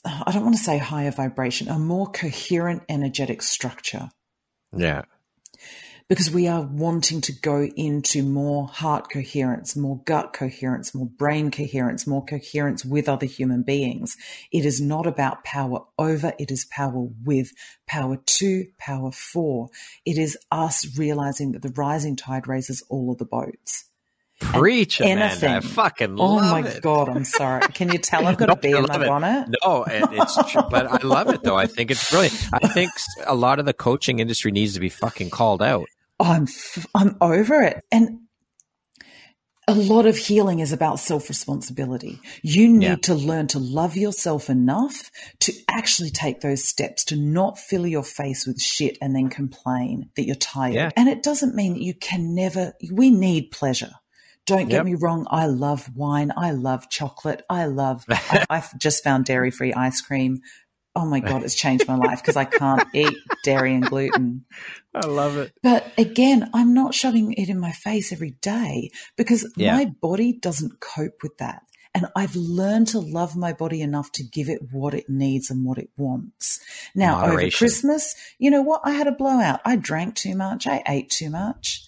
[0.07, 4.09] I don't want to say higher vibration, a more coherent energetic structure.
[4.75, 5.03] Yeah.
[6.09, 11.51] Because we are wanting to go into more heart coherence, more gut coherence, more brain
[11.51, 14.15] coherence, more coherence with other human beings.
[14.49, 17.51] It is not about power over, it is power with,
[17.87, 19.67] power to, power for.
[20.05, 23.86] It is us realizing that the rising tide raises all of the boats.
[24.39, 25.49] Preach, Amanda.
[25.49, 26.81] I fucking oh my it.
[26.81, 27.61] god, I'm sorry.
[27.69, 29.49] Can you tell I've got no, a bee in my bonnet?
[29.63, 31.57] No, it's true, but I love it though.
[31.57, 32.35] I think it's brilliant.
[32.53, 32.91] I think
[33.25, 35.87] a lot of the coaching industry needs to be fucking called out.
[36.19, 38.19] Oh, I'm f- I'm over it, and
[39.67, 42.19] a lot of healing is about self responsibility.
[42.41, 42.95] You need yeah.
[42.95, 48.03] to learn to love yourself enough to actually take those steps to not fill your
[48.03, 50.75] face with shit and then complain that you're tired.
[50.75, 50.91] Yeah.
[50.95, 53.91] And it doesn't mean that you can never, we need pleasure.
[54.47, 54.85] Don't get yep.
[54.85, 55.27] me wrong.
[55.29, 56.31] I love wine.
[56.35, 57.43] I love chocolate.
[57.49, 60.39] I love, I, have just found dairy free ice cream.
[60.95, 64.45] Oh my God, it's changed my life because I can't eat dairy and gluten.
[64.95, 65.51] I love it.
[65.61, 69.75] But again, I'm not shoving it in my face every day because yeah.
[69.75, 71.61] my body doesn't cope with that.
[71.93, 75.65] And I've learned to love my body enough to give it what it needs and
[75.65, 76.61] what it wants.
[76.95, 77.47] Now, Moderation.
[77.47, 78.81] over Christmas, you know what?
[78.83, 79.59] I had a blowout.
[79.65, 80.67] I drank too much.
[80.67, 81.85] I ate too much.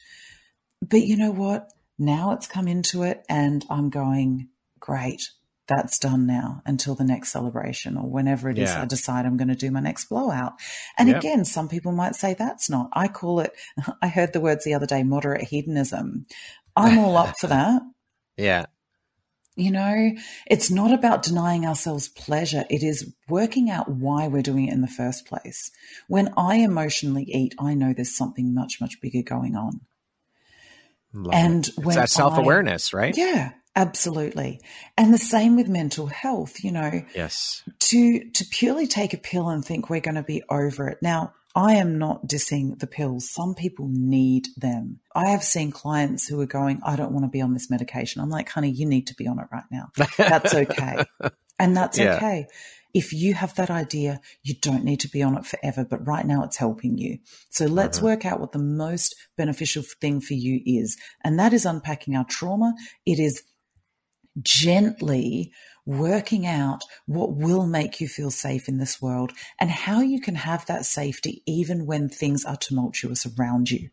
[0.81, 1.71] But you know what?
[1.99, 4.47] Now it's come into it, and I'm going,
[4.79, 5.21] great,
[5.69, 8.63] that's done now until the next celebration or whenever it yeah.
[8.63, 10.53] is I decide I'm going to do my next blowout.
[10.97, 11.19] And yep.
[11.19, 12.89] again, some people might say that's not.
[12.93, 13.53] I call it,
[14.01, 16.25] I heard the words the other day, moderate hedonism.
[16.75, 17.81] I'm all up for that.
[18.37, 18.67] Yeah.
[19.57, 20.11] You know,
[20.49, 22.63] it's not about denying ourselves pleasure.
[22.69, 25.71] It is working out why we're doing it in the first place.
[26.07, 29.81] When I emotionally eat, I know there's something much, much bigger going on.
[31.13, 31.77] Love and it.
[31.77, 33.15] when that self awareness, right?
[33.15, 34.61] Yeah, absolutely.
[34.97, 36.63] And the same with mental health.
[36.63, 37.63] You know, yes.
[37.79, 40.99] To to purely take a pill and think we're going to be over it.
[41.01, 43.29] Now, I am not dissing the pills.
[43.29, 44.99] Some people need them.
[45.15, 48.21] I have seen clients who are going, I don't want to be on this medication.
[48.21, 49.89] I'm like, honey, you need to be on it right now.
[50.17, 51.03] That's okay.
[51.59, 52.15] and that's yeah.
[52.17, 52.47] okay.
[52.93, 56.25] If you have that idea, you don't need to be on it forever, but right
[56.25, 57.19] now it's helping you.
[57.49, 58.07] So let's uh-huh.
[58.07, 60.97] work out what the most beneficial thing for you is.
[61.23, 62.73] And that is unpacking our trauma.
[63.05, 63.43] It is
[64.41, 65.51] gently
[65.85, 70.35] working out what will make you feel safe in this world and how you can
[70.35, 73.89] have that safety even when things are tumultuous around you.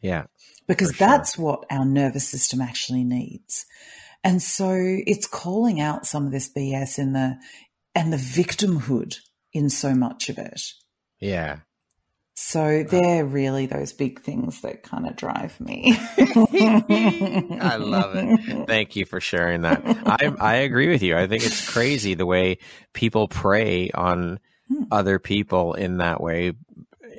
[0.00, 0.26] Yeah.
[0.66, 1.44] Because that's sure.
[1.44, 3.66] what our nervous system actually needs.
[4.22, 7.36] And so it's calling out some of this BS in the
[7.94, 9.16] and the victimhood
[9.52, 10.62] in so much of it.
[11.20, 11.60] Yeah.
[12.34, 15.94] So they're really those big things that kind of drive me.
[16.18, 18.66] I love it.
[18.66, 19.82] Thank you for sharing that.
[19.84, 21.18] I I agree with you.
[21.18, 22.56] I think it's crazy the way
[22.94, 24.84] people prey on hmm.
[24.90, 26.54] other people in that way.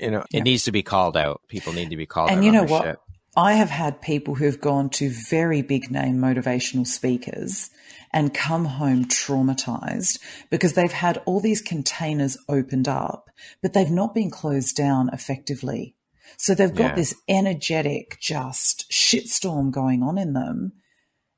[0.01, 0.43] You know, it yeah.
[0.43, 1.41] needs to be called out.
[1.47, 2.43] People need to be called and out.
[2.43, 2.83] And you know what?
[2.83, 2.99] Shit.
[3.35, 7.69] I have had people who've gone to very big name motivational speakers
[8.11, 10.19] and come home traumatized
[10.49, 13.29] because they've had all these containers opened up,
[13.61, 15.95] but they've not been closed down effectively.
[16.37, 16.95] So they've got yeah.
[16.95, 20.73] this energetic, just shitstorm going on in them.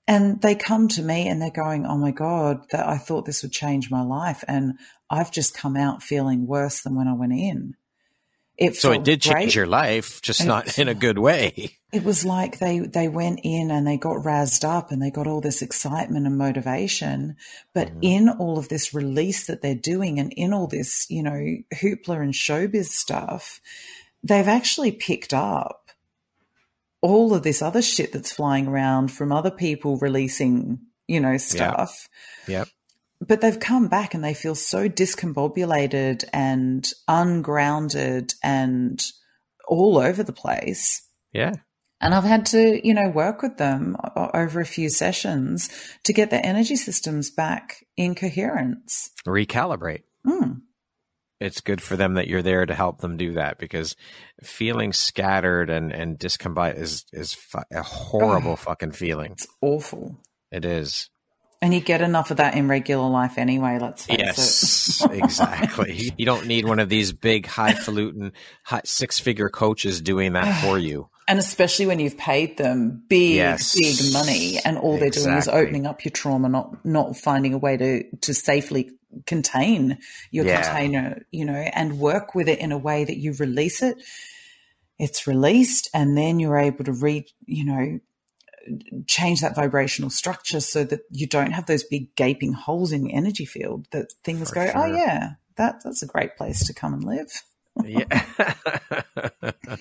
[0.07, 3.43] And they come to me and they're going, Oh my God, that I thought this
[3.43, 4.43] would change my life.
[4.47, 4.73] And
[5.09, 7.75] I've just come out feeling worse than when I went in.
[8.57, 9.33] It so it did great.
[9.33, 11.77] change your life, just it, not in a good way.
[11.93, 15.27] It was like they they went in and they got razzed up and they got
[15.27, 17.35] all this excitement and motivation,
[17.71, 17.99] but mm.
[18.01, 21.39] in all of this release that they're doing and in all this, you know,
[21.71, 23.61] hoopla and showbiz stuff,
[24.23, 25.91] they've actually picked up
[27.01, 32.09] all of this other shit that's flying around from other people releasing, you know, stuff.
[32.47, 32.57] Yep.
[32.57, 32.67] yep
[33.27, 39.03] but they've come back and they feel so discombobulated and ungrounded and
[39.67, 41.07] all over the place.
[41.31, 41.53] Yeah.
[42.01, 45.69] And I've had to, you know, work with them over a few sessions
[46.03, 49.11] to get their energy systems back in coherence.
[49.25, 50.03] Recalibrate.
[50.27, 50.61] Mm.
[51.39, 53.95] It's good for them that you're there to help them do that because
[54.41, 57.37] feeling scattered and and discombobulated is is
[57.71, 59.33] a horrible oh, fucking feeling.
[59.33, 60.19] It's awful.
[60.51, 61.09] It is.
[61.63, 65.11] And you get enough of that in regular life anyway, let's face yes, it.
[65.15, 66.11] Yes, exactly.
[66.17, 68.33] You don't need one of these big, highfalutin,
[68.63, 71.09] high, six figure coaches doing that for you.
[71.25, 73.79] And especially when you've paid them big, yes.
[73.79, 75.29] big money and all they're exactly.
[75.29, 78.91] doing is opening up your trauma, not, not finding a way to, to safely
[79.25, 79.99] contain
[80.31, 80.63] your yeah.
[80.63, 83.95] container, you know, and work with it in a way that you release it.
[84.99, 87.99] It's released and then you're able to read, you know,
[89.07, 93.17] change that vibrational structure so that you don't have those big gaping holes in your
[93.17, 94.83] energy field that things For go, oh, sure.
[94.83, 97.43] oh yeah, that that's a great place to come and live.
[97.83, 98.23] yeah.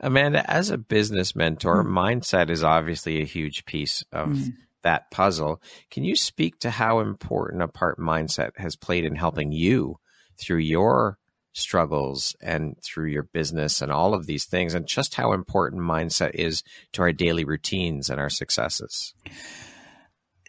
[0.00, 1.88] Amanda, as a business mentor, mm.
[1.88, 4.52] mindset is obviously a huge piece of mm.
[4.82, 5.62] that puzzle.
[5.90, 9.98] Can you speak to how important a part mindset has played in helping you
[10.36, 11.18] through your
[11.52, 16.34] struggles and through your business and all of these things and just how important mindset
[16.34, 19.14] is to our daily routines and our successes.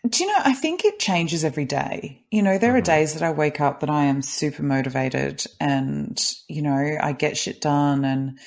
[0.09, 2.25] Do you know i think it changes every day.
[2.29, 2.77] You know there mm-hmm.
[2.77, 7.13] are days that i wake up that i am super motivated and you know i
[7.13, 8.39] get shit done and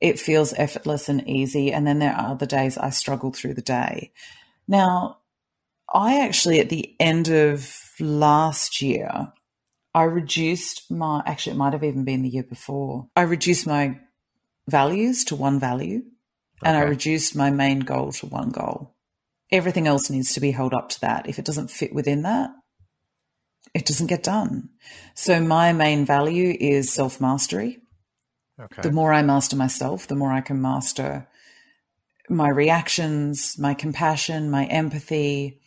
[0.00, 1.72] it feels effortless and easy.
[1.72, 4.12] And then there are other days i struggle through the day.
[4.68, 5.18] Now
[5.92, 9.32] i actually at the end of last year
[9.94, 13.08] I reduced my, actually, it might have even been the year before.
[13.16, 13.98] I reduced my
[14.68, 16.04] values to one value okay.
[16.64, 18.94] and I reduced my main goal to one goal.
[19.50, 21.28] Everything else needs to be held up to that.
[21.28, 22.50] If it doesn't fit within that,
[23.74, 24.70] it doesn't get done.
[25.14, 27.78] So my main value is self mastery.
[28.60, 28.82] Okay.
[28.82, 31.26] The more I master myself, the more I can master
[32.28, 35.60] my reactions, my compassion, my empathy.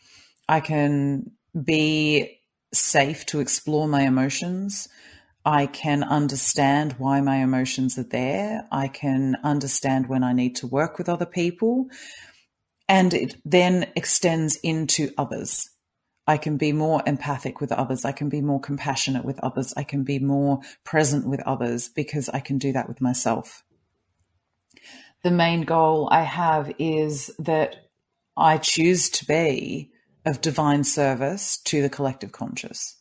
[0.47, 2.39] I can be
[2.74, 4.89] safe to explore my emotions.
[5.45, 8.67] I can understand why my emotions are there.
[8.71, 11.88] I can understand when I need to work with other people.
[12.88, 15.69] And it then extends into others.
[16.26, 18.05] I can be more empathic with others.
[18.05, 19.74] I can be more compassionate with others.
[19.76, 23.63] I can be more present with others because I can do that with myself.
[25.24, 27.76] The main goal I have is that
[28.38, 29.93] I choose to be
[30.26, 32.95] of divine service to the collective conscious.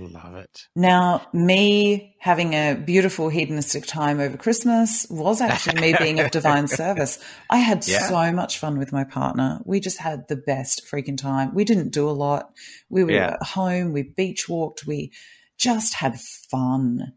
[0.00, 0.66] Love it.
[0.76, 6.68] Now, me having a beautiful hedonistic time over Christmas was actually me being of divine
[6.68, 7.18] service.
[7.50, 8.08] I had yeah.
[8.08, 9.60] so much fun with my partner.
[9.64, 11.54] We just had the best freaking time.
[11.54, 12.52] We didn't do a lot.
[12.88, 13.36] We were yeah.
[13.40, 15.12] at home, we beach walked, we
[15.58, 17.14] just had fun.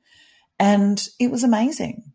[0.58, 2.14] And it was amazing.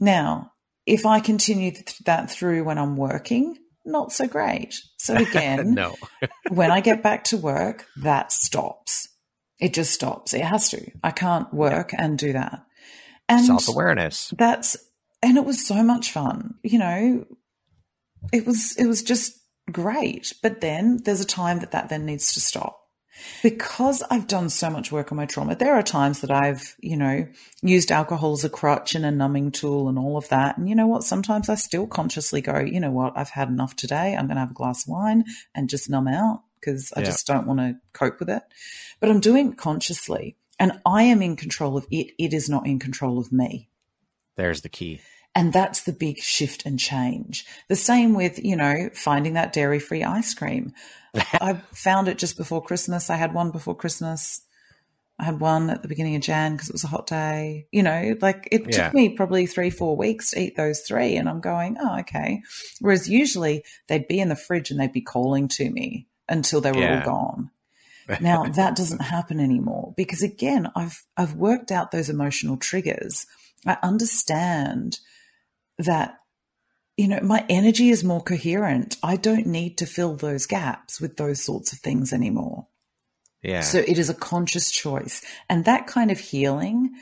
[0.00, 0.52] Now,
[0.86, 4.80] if I continue th- that through when I'm working, not so great.
[4.98, 5.94] So again, no.
[6.48, 9.08] when I get back to work, that stops.
[9.60, 10.34] It just stops.
[10.34, 10.90] It has to.
[11.02, 12.04] I can't work yeah.
[12.04, 12.64] and do that.
[13.28, 14.32] And self awareness.
[14.36, 14.76] That's
[15.22, 16.54] and it was so much fun.
[16.62, 17.26] You know,
[18.32, 19.38] it was it was just
[19.70, 20.34] great.
[20.42, 22.80] But then there's a time that that then needs to stop.
[23.42, 26.96] Because I've done so much work on my trauma, there are times that I've, you
[26.96, 27.26] know,
[27.62, 30.58] used alcohol as a crutch and a numbing tool and all of that.
[30.58, 31.04] And you know what?
[31.04, 33.16] Sometimes I still consciously go, you know what?
[33.16, 34.14] I've had enough today.
[34.14, 37.06] I'm going to have a glass of wine and just numb out because I yeah.
[37.06, 38.42] just don't want to cope with it.
[39.00, 42.12] But I'm doing it consciously and I am in control of it.
[42.18, 43.68] It is not in control of me.
[44.36, 45.00] There's the key.
[45.34, 47.44] And that's the big shift and change.
[47.68, 50.72] The same with, you know, finding that dairy free ice cream.
[51.14, 53.10] I found it just before Christmas.
[53.10, 54.42] I had one before Christmas.
[55.18, 57.66] I had one at the beginning of Jan because it was a hot day.
[57.72, 58.84] You know, like it yeah.
[58.84, 61.16] took me probably three, four weeks to eat those three.
[61.16, 62.42] And I'm going, oh, okay.
[62.80, 66.72] Whereas usually they'd be in the fridge and they'd be calling to me until they
[66.72, 66.98] were yeah.
[67.00, 67.50] all gone.
[68.20, 73.26] now that doesn't happen anymore because again, I've I've worked out those emotional triggers.
[73.66, 74.98] I understand
[75.78, 76.18] that
[76.96, 78.96] you know my energy is more coherent.
[79.02, 82.66] I don't need to fill those gaps with those sorts of things anymore.
[83.44, 83.60] Yeah.
[83.60, 85.22] So it is a conscious choice.
[85.50, 86.94] And that kind of healing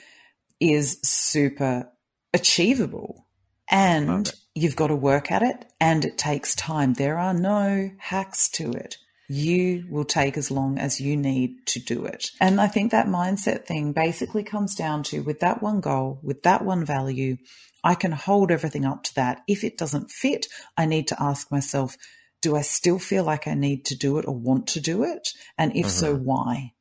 [0.59, 1.89] is super
[2.35, 3.27] achievable.
[3.70, 6.95] And you've got to work at it and it takes time.
[6.95, 8.99] There are no hacks to it
[9.33, 12.30] you will take as long as you need to do it.
[12.39, 16.43] And I think that mindset thing basically comes down to with that one goal, with
[16.43, 17.39] that one value,
[17.83, 19.43] I can hold everything up to that.
[19.49, 21.97] If it doesn't fit, I need to ask myself,
[22.43, 25.30] do I still feel like I need to do it or want to do it?
[25.57, 25.89] And if mm-hmm.
[25.89, 26.74] so, why?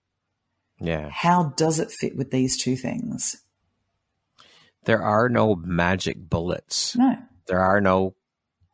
[0.78, 1.10] Yeah.
[1.10, 3.38] How does it fit with these two things?
[4.84, 6.98] There are no magic bullets.
[6.98, 7.18] No.
[7.48, 8.16] There are no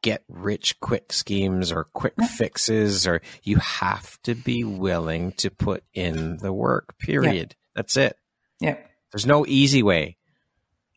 [0.08, 5.84] get rich quick schemes or quick fixes or you have to be willing to put
[5.94, 7.56] in the work period.
[7.58, 7.66] Yeah.
[7.76, 8.18] that's it.
[8.62, 8.78] Yeah.
[9.12, 10.16] There's no easy way.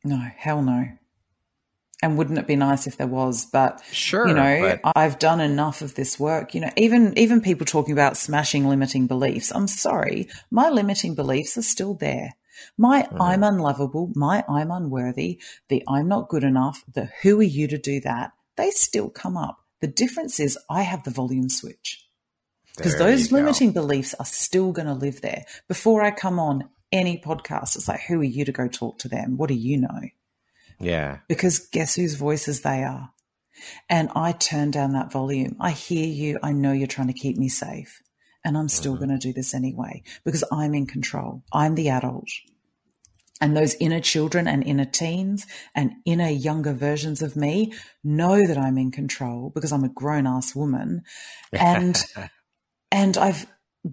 [0.04, 0.86] No hell no.
[2.00, 4.92] And wouldn't it be nice if there was but sure you know but...
[4.96, 9.06] i've done enough of this work you know even even people talking about smashing limiting
[9.06, 12.36] beliefs i'm sorry my limiting beliefs are still there.
[12.76, 13.22] My mm-hmm.
[13.22, 17.78] I'm unlovable, my I'm unworthy, the I'm not good enough, the who are you to
[17.78, 19.58] do that, they still come up.
[19.80, 22.06] The difference is I have the volume switch
[22.76, 23.82] because those limiting go.
[23.82, 25.44] beliefs are still going to live there.
[25.68, 29.08] Before I come on any podcast, it's like, who are you to go talk to
[29.08, 29.36] them?
[29.36, 30.00] What do you know?
[30.78, 31.18] Yeah.
[31.28, 33.10] Because guess whose voices they are?
[33.88, 35.56] And I turn down that volume.
[35.60, 36.38] I hear you.
[36.42, 38.02] I know you're trying to keep me safe.
[38.44, 39.06] And I'm still mm-hmm.
[39.06, 41.42] going to do this anyway because I'm in control.
[41.52, 42.28] I'm the adult.
[43.40, 47.72] And those inner children and inner teens and inner younger versions of me
[48.04, 51.02] know that I'm in control because I'm a grown ass woman.
[51.52, 51.96] And,
[52.92, 53.46] and I've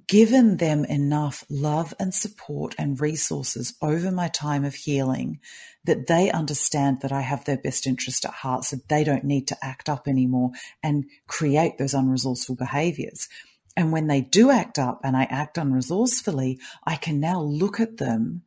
[0.07, 5.39] given them enough love and support and resources over my time of healing
[5.85, 8.65] that they understand that I have their best interest at heart.
[8.65, 10.51] So they don't need to act up anymore
[10.83, 13.29] and create those unresourceful behaviors.
[13.77, 17.97] And when they do act up and I act unresourcefully, I can now look at
[17.97, 18.41] them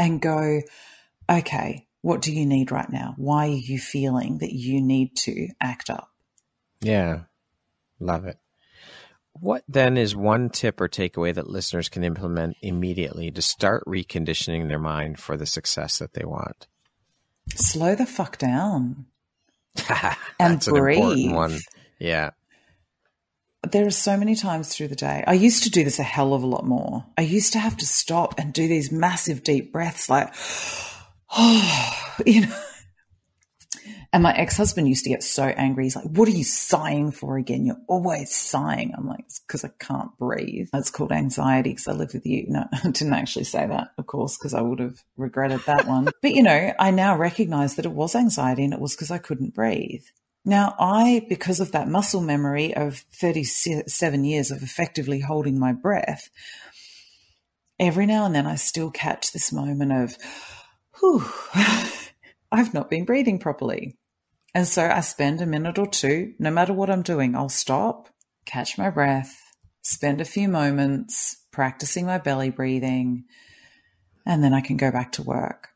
[0.00, 0.62] and go,
[1.30, 3.14] okay, what do you need right now?
[3.18, 6.08] Why are you feeling that you need to act up?
[6.80, 7.24] Yeah,
[8.00, 8.38] love it.
[9.34, 14.68] What then is one tip or takeaway that listeners can implement immediately to start reconditioning
[14.68, 16.66] their mind for the success that they want?
[17.54, 19.04] Slow the fuck down
[20.40, 21.26] and breathe.
[21.28, 21.58] An one.
[21.98, 22.30] Yeah
[23.62, 25.22] there are so many times through the day.
[25.26, 27.04] I used to do this a hell of a lot more.
[27.18, 30.32] I used to have to stop and do these massive deep breaths, like,
[31.36, 32.56] oh, you know.
[34.12, 35.84] And my ex husband used to get so angry.
[35.84, 37.64] He's like, What are you sighing for again?
[37.64, 38.92] You're always sighing.
[38.96, 40.68] I'm like, It's because I can't breathe.
[40.74, 42.46] It's called anxiety because I live with you.
[42.48, 46.08] No, I didn't actually say that, of course, because I would have regretted that one.
[46.22, 49.18] but, you know, I now recognize that it was anxiety and it was because I
[49.18, 50.02] couldn't breathe.
[50.44, 56.30] Now, I, because of that muscle memory of 37 years of effectively holding my breath,
[57.78, 60.16] every now and then I still catch this moment of,
[60.98, 61.24] whew,
[62.52, 63.96] I've not been breathing properly.
[64.54, 68.08] And so I spend a minute or two, no matter what I'm doing, I'll stop,
[68.44, 69.36] catch my breath,
[69.82, 73.24] spend a few moments practicing my belly breathing,
[74.26, 75.69] and then I can go back to work.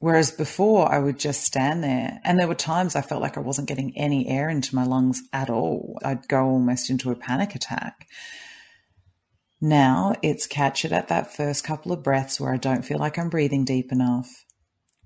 [0.00, 2.20] Whereas before, I would just stand there.
[2.22, 5.22] And there were times I felt like I wasn't getting any air into my lungs
[5.32, 5.98] at all.
[6.04, 8.06] I'd go almost into a panic attack.
[9.60, 13.18] Now it's catch it at that first couple of breaths where I don't feel like
[13.18, 14.44] I'm breathing deep enough.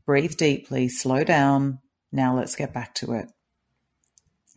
[0.05, 1.79] breathe deeply, slow down.
[2.11, 3.27] Now let's get back to it.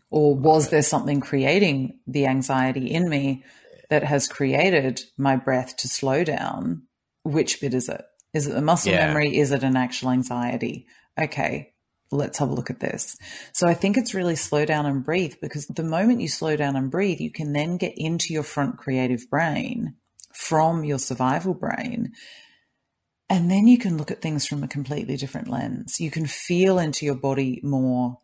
[0.10, 3.44] Or was there something creating the anxiety in me
[3.90, 6.84] that has created my breath to slow down?
[7.24, 8.04] Which bit is it?
[8.36, 9.08] Is it the muscle yeah.
[9.08, 9.38] memory?
[9.38, 10.88] Is it an actual anxiety?
[11.18, 11.74] Okay,
[12.12, 13.18] let's have a look at this.
[13.54, 16.76] So I think it's really slow down and breathe because the moment you slow down
[16.76, 19.96] and breathe, you can then get into your front creative brain
[20.34, 22.12] from your survival brain.
[23.30, 26.02] And then you can look at things from a completely different lens.
[26.02, 28.20] You can feel into your body more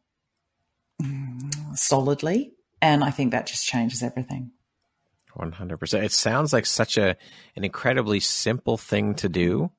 [1.02, 2.52] mm, solidly.
[2.82, 4.52] And I think that just changes everything.
[5.38, 6.04] 100%.
[6.04, 7.16] It sounds like such a
[7.56, 9.72] an incredibly simple thing to do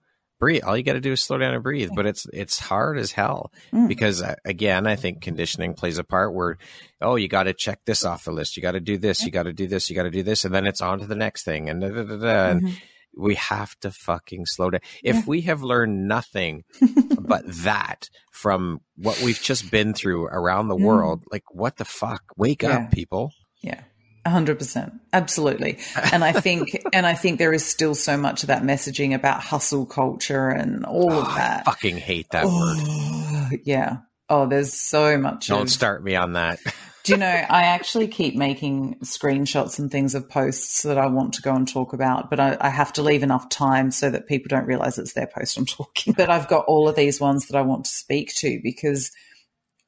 [0.42, 0.64] breathe.
[0.64, 1.90] All you got to do is slow down and breathe.
[1.94, 3.86] But it's it's hard as hell mm.
[3.86, 6.34] because uh, again, I think conditioning plays a part.
[6.34, 6.58] Where
[7.00, 8.56] oh, you got to check this off the list.
[8.56, 9.22] You got to do this.
[9.22, 9.88] You got to do this.
[9.88, 11.70] You got to do this, and then it's on to the next thing.
[11.70, 12.66] And, da, da, da, mm-hmm.
[12.66, 12.76] and
[13.16, 14.80] we have to fucking slow down.
[15.04, 15.22] If yeah.
[15.26, 16.64] we have learned nothing
[17.20, 20.82] but that from what we've just been through around the mm.
[20.82, 22.24] world, like what the fuck?
[22.36, 22.78] Wake yeah.
[22.78, 23.30] up, people.
[23.62, 23.82] Yeah
[24.30, 24.94] hundred percent.
[25.12, 25.78] Absolutely.
[26.12, 29.42] And I think, and I think there is still so much of that messaging about
[29.42, 31.62] hustle culture and all oh, of that.
[31.66, 33.60] I fucking hate that oh, word.
[33.64, 33.98] Yeah.
[34.28, 35.48] Oh, there's so much.
[35.48, 36.60] Don't of, start me on that.
[37.02, 41.34] do you know, I actually keep making screenshots and things of posts that I want
[41.34, 44.28] to go and talk about, but I, I have to leave enough time so that
[44.28, 46.14] people don't realize it's their post I'm talking.
[46.16, 49.10] But I've got all of these ones that I want to speak to because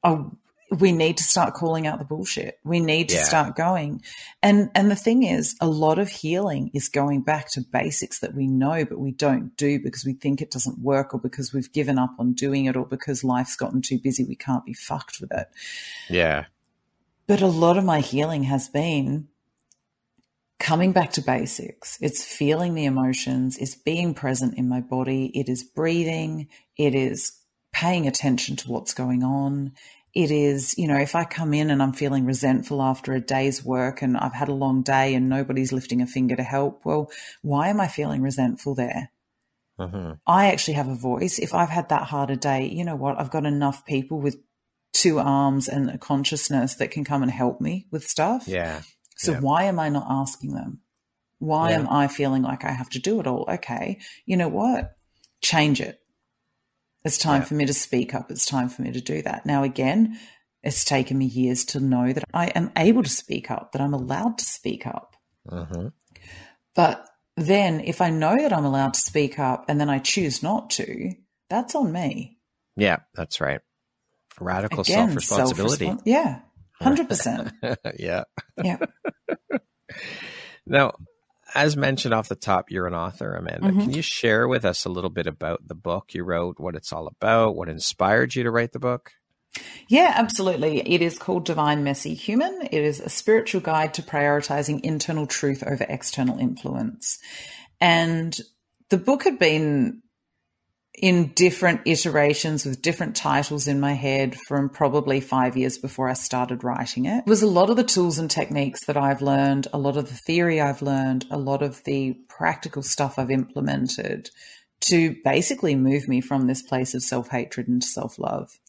[0.03, 0.23] I
[0.79, 2.59] we need to start calling out the bullshit.
[2.63, 3.23] We need to yeah.
[3.23, 4.03] start going.
[4.43, 8.35] And and the thing is, a lot of healing is going back to basics that
[8.35, 11.71] we know but we don't do because we think it doesn't work or because we've
[11.71, 15.19] given up on doing it or because life's gotten too busy we can't be fucked
[15.21, 15.47] with it.
[16.09, 16.45] Yeah.
[17.27, 19.27] But a lot of my healing has been
[20.59, 21.97] coming back to basics.
[22.01, 26.47] It's feeling the emotions, it's being present in my body, it is breathing,
[26.77, 27.33] it is
[27.75, 29.73] paying attention to what's going on
[30.15, 33.65] it is, you know, if I come in and I'm feeling resentful after a day's
[33.65, 37.11] work and I've had a long day and nobody's lifting a finger to help, well,
[37.41, 39.11] why am I feeling resentful there?
[39.77, 40.13] Mm-hmm.
[40.25, 41.37] I actually have a voice.
[41.37, 43.19] If I've had that harder day, you know what?
[43.19, 44.37] I've got enough people with
[44.93, 48.47] two arms and a consciousness that can come and help me with stuff.
[48.47, 48.83] Yeah.
[49.17, 49.39] So yeah.
[49.41, 50.79] why am I not asking them?
[51.39, 51.79] Why yeah.
[51.79, 53.45] am I feeling like I have to do it all?
[53.49, 53.99] Okay.
[54.25, 54.95] You know what?
[55.41, 55.99] Change it.
[57.05, 57.45] It's time yeah.
[57.45, 58.31] for me to speak up.
[58.31, 59.45] It's time for me to do that.
[59.45, 60.19] Now, again,
[60.63, 63.93] it's taken me years to know that I am able to speak up, that I'm
[63.93, 65.15] allowed to speak up.
[65.49, 65.89] Mm-hmm.
[66.73, 70.41] But then if I know that I'm allowed to speak up and then I choose
[70.41, 71.11] not to,
[71.49, 72.39] that's on me.
[72.75, 73.61] Yeah, that's right.
[74.39, 75.93] Radical self responsibility.
[76.03, 76.39] Yeah,
[76.81, 77.77] 100%.
[77.99, 78.23] yeah.
[78.61, 78.77] Yeah.
[80.65, 80.93] now,
[81.55, 83.69] as mentioned off the top, you're an author, Amanda.
[83.69, 83.81] Mm-hmm.
[83.81, 86.91] Can you share with us a little bit about the book you wrote, what it's
[86.93, 89.11] all about, what inspired you to write the book?
[89.87, 90.79] Yeah, absolutely.
[90.79, 92.61] It is called Divine Messy Human.
[92.63, 97.19] It is a spiritual guide to prioritizing internal truth over external influence.
[97.79, 98.37] And
[98.89, 100.01] the book had been
[101.01, 106.13] in different iterations with different titles in my head from probably five years before I
[106.13, 107.19] started writing it.
[107.19, 110.07] It was a lot of the tools and techniques that I've learned, a lot of
[110.07, 114.29] the theory I've learned, a lot of the practical stuff I've implemented
[114.81, 118.59] to basically move me from this place of self hatred into self love.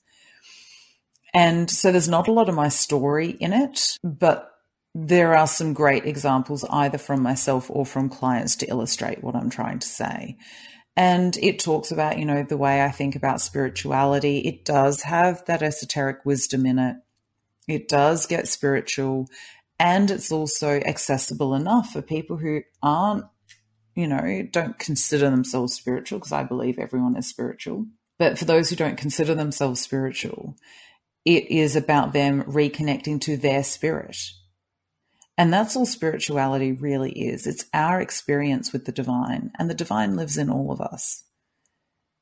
[1.34, 4.50] And so there's not a lot of my story in it, but
[4.94, 9.50] there are some great examples either from myself or from clients to illustrate what I'm
[9.50, 10.38] trying to say.
[10.96, 14.38] And it talks about, you know, the way I think about spirituality.
[14.38, 16.96] It does have that esoteric wisdom in it.
[17.68, 19.28] It does get spiritual
[19.78, 23.24] and it's also accessible enough for people who aren't,
[23.94, 27.86] you know, don't consider themselves spiritual, because I believe everyone is spiritual.
[28.18, 30.56] But for those who don't consider themselves spiritual,
[31.24, 34.16] it is about them reconnecting to their spirit
[35.38, 37.46] and that's all spirituality really is.
[37.46, 41.24] It's our experience with the divine, and the divine lives in all of us.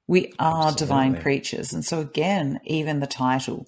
[0.06, 0.78] We are Absolutely.
[0.78, 1.72] divine creatures.
[1.72, 3.66] And so, again, even the title,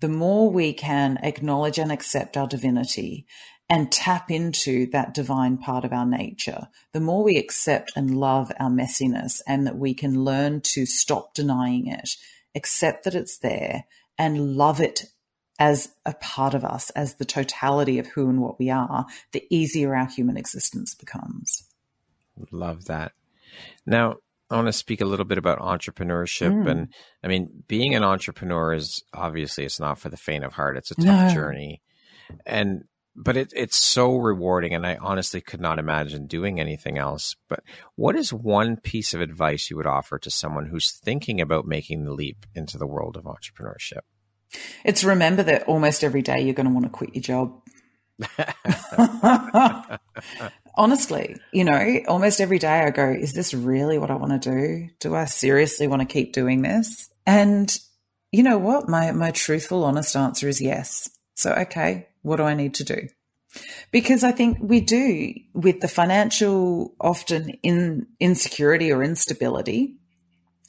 [0.00, 3.26] the more we can acknowledge and accept our divinity
[3.68, 8.52] and tap into that divine part of our nature, the more we accept and love
[8.60, 12.16] our messiness and that we can learn to stop denying it,
[12.54, 13.84] accept that it's there,
[14.18, 15.06] and love it
[15.58, 19.44] as a part of us, as the totality of who and what we are, the
[19.50, 21.64] easier our human existence becomes.
[22.50, 23.12] Love that.
[23.86, 24.16] Now,
[24.50, 26.52] I want to speak a little bit about entrepreneurship.
[26.52, 26.70] Mm.
[26.70, 30.76] And I mean, being an entrepreneur is obviously it's not for the faint of heart.
[30.76, 31.34] It's a tough no.
[31.34, 31.82] journey.
[32.44, 32.84] And
[33.16, 37.62] but it, it's so rewarding and i honestly could not imagine doing anything else but
[37.94, 42.04] what is one piece of advice you would offer to someone who's thinking about making
[42.04, 44.00] the leap into the world of entrepreneurship
[44.84, 47.60] it's remember that almost every day you're going to want to quit your job.
[50.76, 54.50] Honestly you know almost every day i go is this really what i want to
[54.50, 54.88] do?
[55.00, 57.08] Do i seriously want to keep doing this?
[57.26, 57.76] And
[58.32, 58.88] you know what?
[58.88, 61.10] My my truthful honest answer is yes.
[61.34, 63.08] So okay what do I need to do?
[63.92, 69.98] Because I think we do with the financial often in insecurity or instability,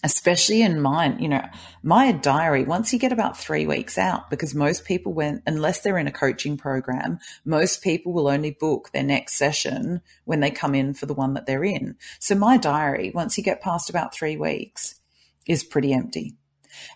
[0.05, 1.43] especially in mine, you know,
[1.81, 5.97] my diary, once you get about three weeks out, because most people when unless they're
[5.97, 10.75] in a coaching program, most people will only book their next session when they come
[10.75, 11.95] in for the one that they're in.
[12.19, 14.93] So my diary, once you get past about three weeks,
[15.47, 16.35] is pretty empty.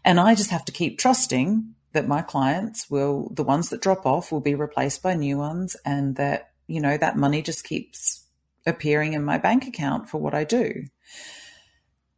[0.05, 4.05] And I just have to keep trusting that my clients will, the ones that drop
[4.05, 8.23] off will be replaced by new ones and that, you know, that money just keeps
[8.67, 10.83] appearing in my bank account for what I do.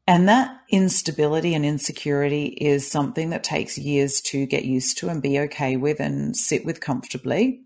[0.07, 5.21] And that instability and insecurity is something that takes years to get used to and
[5.21, 7.61] be okay with and sit with comfortably.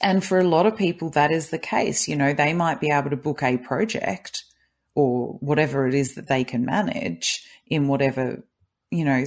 [0.00, 2.08] And for a lot of people, that is the case.
[2.08, 4.44] You know, they might be able to book a project
[4.94, 8.42] or whatever it is that they can manage in whatever,
[8.90, 9.24] you know,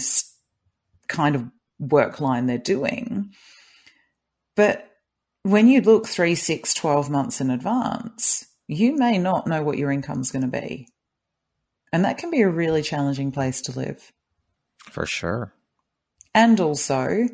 [1.07, 1.45] kind of
[1.79, 3.33] work line they're doing.
[4.55, 4.89] But
[5.43, 9.91] when you look three, six, 12 months in advance, you may not know what your
[9.91, 10.87] income is going to be.
[11.91, 14.11] And that can be a really challenging place to live.
[14.89, 15.53] For sure.
[16.33, 17.27] And also,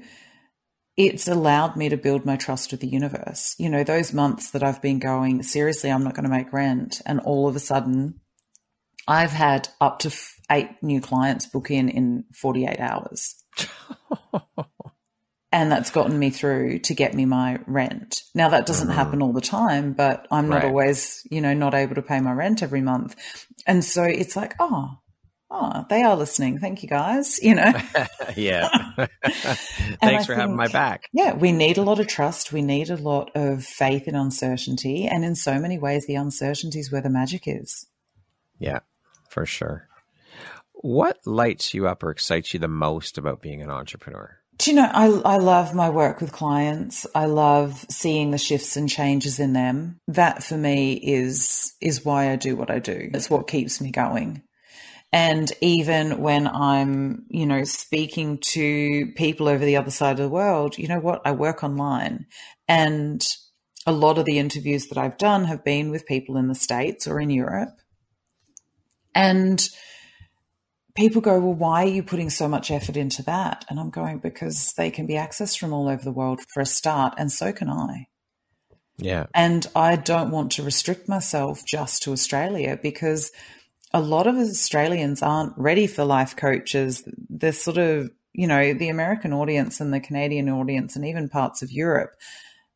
[0.96, 3.56] it's allowed me to build my trust with the universe.
[3.58, 7.02] You know, those months that I've been going, seriously, I'm not going to make rent.
[7.06, 8.20] And all of a sudden,
[9.08, 10.16] I've had up to
[10.52, 13.36] eight new clients book in in 48 hours.
[15.54, 18.24] and that's gotten me through to get me my rent.
[18.34, 18.98] Now that doesn't mm-hmm.
[18.98, 20.66] happen all the time, but I'm not right.
[20.66, 23.16] always, you know, not able to pay my rent every month.
[23.68, 24.98] And so it's like, oh,
[25.52, 26.58] oh, they are listening.
[26.58, 27.72] Thank you guys, you know.
[28.36, 28.68] yeah.
[30.02, 31.04] Thanks for having my back.
[31.14, 32.52] Yeah, we need a lot of trust.
[32.52, 36.80] We need a lot of faith in uncertainty, and in so many ways the uncertainty
[36.80, 37.86] is where the magic is.
[38.58, 38.80] Yeah,
[39.30, 39.88] for sure.
[40.74, 44.40] What lights you up or excites you the most about being an entrepreneur?
[44.58, 47.08] Do you know, I, I love my work with clients.
[47.16, 50.00] I love seeing the shifts and changes in them.
[50.08, 53.10] That for me is, is why I do what I do.
[53.14, 54.44] It's what keeps me going.
[55.12, 60.30] And even when I'm, you know, speaking to people over the other side of the
[60.30, 61.22] world, you know what?
[61.26, 62.26] I work online
[62.68, 63.24] and
[63.86, 67.08] a lot of the interviews that I've done have been with people in the States
[67.08, 67.78] or in Europe.
[69.14, 69.68] And
[70.96, 73.66] people go, Well, why are you putting so much effort into that?
[73.70, 76.66] And I'm going, Because they can be accessed from all over the world for a
[76.66, 78.08] start, and so can I.
[78.98, 79.26] Yeah.
[79.34, 83.32] And I don't want to restrict myself just to Australia because
[83.92, 87.04] a lot of Australians aren't ready for life coaches.
[87.30, 91.64] They're sort of, you know, the American audience and the Canadian audience and even parts
[91.64, 92.12] of Europe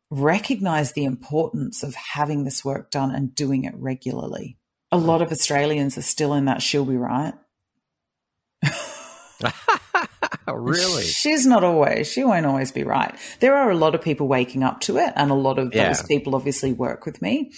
[0.10, 4.58] recognize the importance of having this work done and doing it regularly.
[4.92, 5.06] A hmm.
[5.06, 7.34] lot of Australians are still in that she'll be right
[10.48, 11.04] really?
[11.04, 13.16] She's not always, she won't always be right.
[13.40, 15.88] There are a lot of people waking up to it, and a lot of yeah.
[15.88, 17.52] those people obviously work with me.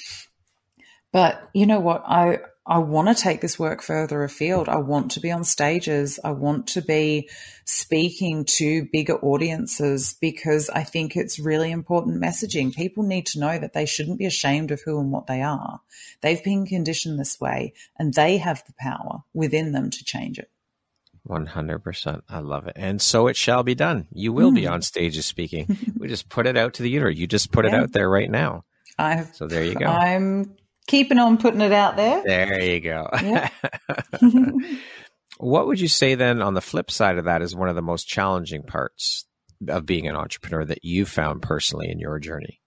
[1.12, 2.04] But you know what?
[2.06, 2.40] I,
[2.70, 4.70] I want to take this work further afield.
[4.70, 6.20] I want to be on stages.
[6.24, 7.30] I want to be
[7.66, 12.76] speaking to bigger audiences because I think it's really important messaging.
[12.76, 15.82] People need to know that they shouldn't be ashamed of who and what they are.
[16.22, 20.52] They've been conditioned this way and they have the power within them to change it.
[21.30, 22.22] 100%.
[22.28, 22.74] I love it.
[22.76, 24.08] And so it shall be done.
[24.12, 24.56] You will mm.
[24.56, 24.74] be hmm.
[24.74, 25.78] on stages speaking.
[25.98, 27.18] we just put it out to the universe.
[27.18, 27.72] You just put yeah.
[27.72, 28.64] it out there right now.
[28.98, 29.86] I've, so there you go.
[29.86, 30.56] I'm
[30.88, 32.22] keeping on putting it out there.
[32.26, 33.08] There you go.
[33.14, 33.50] Yeah.
[35.38, 37.82] what would you say then on the flip side of that is one of the
[37.82, 39.26] most challenging parts
[39.68, 42.60] of being an entrepreneur that you found personally in your journey?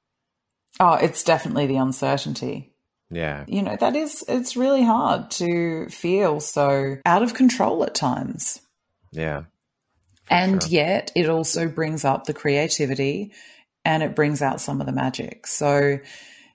[0.80, 2.71] Oh, it's definitely the uncertainty.
[3.12, 3.44] Yeah.
[3.46, 8.60] You know, that is, it's really hard to feel so out of control at times.
[9.12, 9.44] Yeah.
[10.30, 10.70] And sure.
[10.70, 13.32] yet it also brings up the creativity
[13.84, 15.46] and it brings out some of the magic.
[15.46, 15.98] So,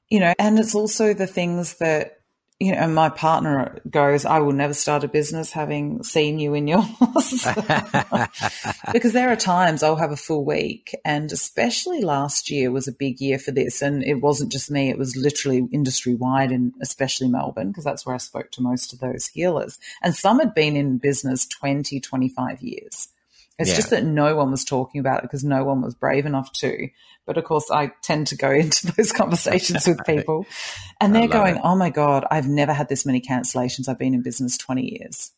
[0.09, 2.16] you know, and it's also the things that
[2.59, 6.55] you know, and my partner goes, I will never start a business having seen you
[6.55, 6.87] in yours.
[8.93, 10.95] because there are times I'll have a full week.
[11.05, 13.83] And especially last year was a big year for this.
[13.83, 18.07] And it wasn't just me, it was literally industry wide and especially Melbourne, because that's
[18.07, 19.77] where I spoke to most of those healers.
[20.01, 23.09] And some had been in business 20, 25 years.
[23.59, 23.75] It's Yeah.
[23.75, 26.89] just that no one was talking about it because no one was brave enough to.
[27.25, 30.45] But of course, I tend to go into those conversations with people
[31.01, 31.61] and they're going, it.
[31.63, 33.89] Oh my God, I've never had this many cancellations.
[33.89, 35.31] I've been in business 20 years.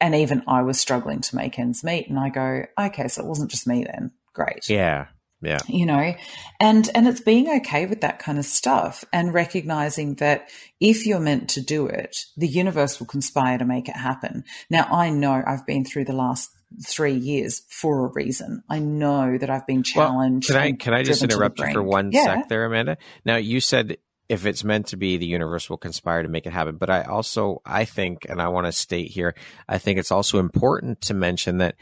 [0.00, 2.08] And even I was struggling to make ends meet.
[2.08, 4.10] And I go, okay, so it wasn't just me then.
[4.34, 5.06] Great Yeah.
[5.42, 5.58] Yeah.
[5.68, 6.14] you know
[6.58, 10.48] and and it's being okay with that kind of stuff and recognizing that
[10.80, 14.84] if you're meant to do it the universe will conspire to make it happen now
[14.90, 16.48] i know i've been through the last
[16.86, 21.02] three years for a reason i know that i've been challenged Can I can I
[21.02, 22.24] just the interrupt you for one yeah.
[22.24, 22.96] sec there, Amanda?
[23.24, 23.98] Now you said
[24.28, 26.76] if it's meant to be, the universe will conspire to make it happen.
[26.76, 29.34] But I also I think, and I want to state here,
[29.68, 31.74] I think it's also important to mention that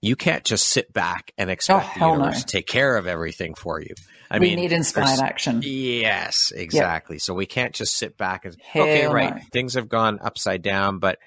[0.00, 2.40] you can't just sit back and expect oh, the Oh, hell universe no.
[2.40, 3.94] to take care of everything for you.
[4.30, 7.18] I we mean, need inspired action Yes, exactly.
[7.18, 9.42] So we can't just sit back and Hell okay, right, no.
[9.52, 11.18] things have gone upside down, but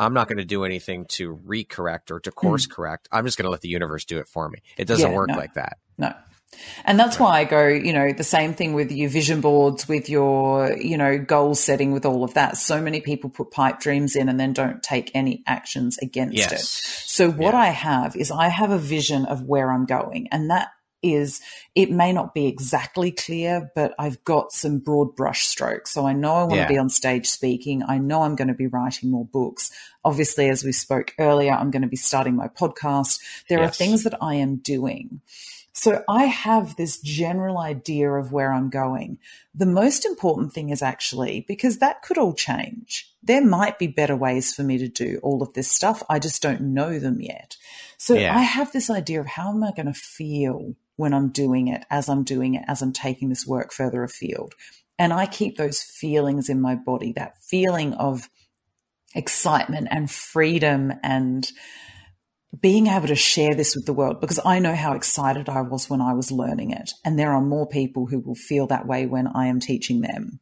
[0.00, 3.08] I'm not going to do anything to recorrect or to course correct.
[3.12, 4.60] I'm just going to let the universe do it for me.
[4.76, 5.12] It doesn't Hmm.
[5.12, 5.36] Yeah, work no.
[5.36, 5.76] like that.
[5.98, 6.12] No.
[6.84, 10.08] And that's why I go, you know, the same thing with your vision boards, with
[10.08, 12.56] your, you know, goal setting, with all of that.
[12.56, 16.58] So many people put pipe dreams in and then don't take any actions against it.
[16.58, 17.60] So what Yeah.
[17.60, 20.26] I have is I have a vision of where I'm going.
[20.32, 20.70] And that
[21.02, 21.40] is,
[21.74, 25.90] it may not be exactly clear, but I've got some broad brush strokes.
[25.90, 26.66] So I know I want Yeah.
[26.66, 27.82] to be on stage speaking.
[27.86, 29.70] I know I'm going to be writing more books.
[30.04, 33.20] Obviously, as we spoke earlier, I'm going to be starting my podcast.
[33.48, 35.20] There are things that I am doing.
[35.72, 39.18] So I have this general idea of where I'm going.
[39.54, 43.08] The most important thing is actually because that could all change.
[43.22, 46.02] There might be better ways for me to do all of this stuff.
[46.08, 47.56] I just don't know them yet.
[47.98, 48.36] So Yeah.
[48.36, 51.84] I have this idea of how am I going to feel when I'm doing it,
[51.90, 54.54] as I'm doing it, as I'm taking this work further afield.
[54.98, 58.28] And I keep those feelings in my body, that feeling of
[59.14, 61.50] excitement and freedom and
[62.58, 65.88] being able to share this with the world because I know how excited I was
[65.88, 66.92] when I was learning it.
[67.04, 70.40] And there are more people who will feel that way when I am teaching them.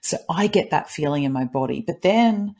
[0.00, 1.82] So I get that feeling in my body.
[1.84, 2.54] But then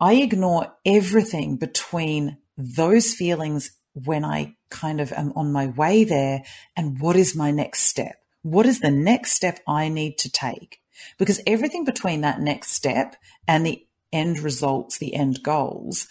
[0.00, 6.42] I ignore everything between those feelings when I kind of am on my way there
[6.76, 8.16] and what is my next step?
[8.42, 10.80] What is the next step I need to take?
[11.18, 13.16] Because everything between that next step
[13.48, 16.06] and the end results, the end goals,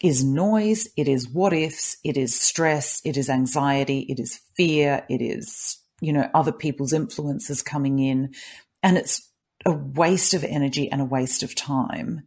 [0.00, 5.04] is noise, it is what ifs, it is stress, it is anxiety, it is fear,
[5.08, 8.34] it is, you know, other people's influences coming in.
[8.82, 9.28] And it's
[9.66, 12.22] a waste of energy and a waste of time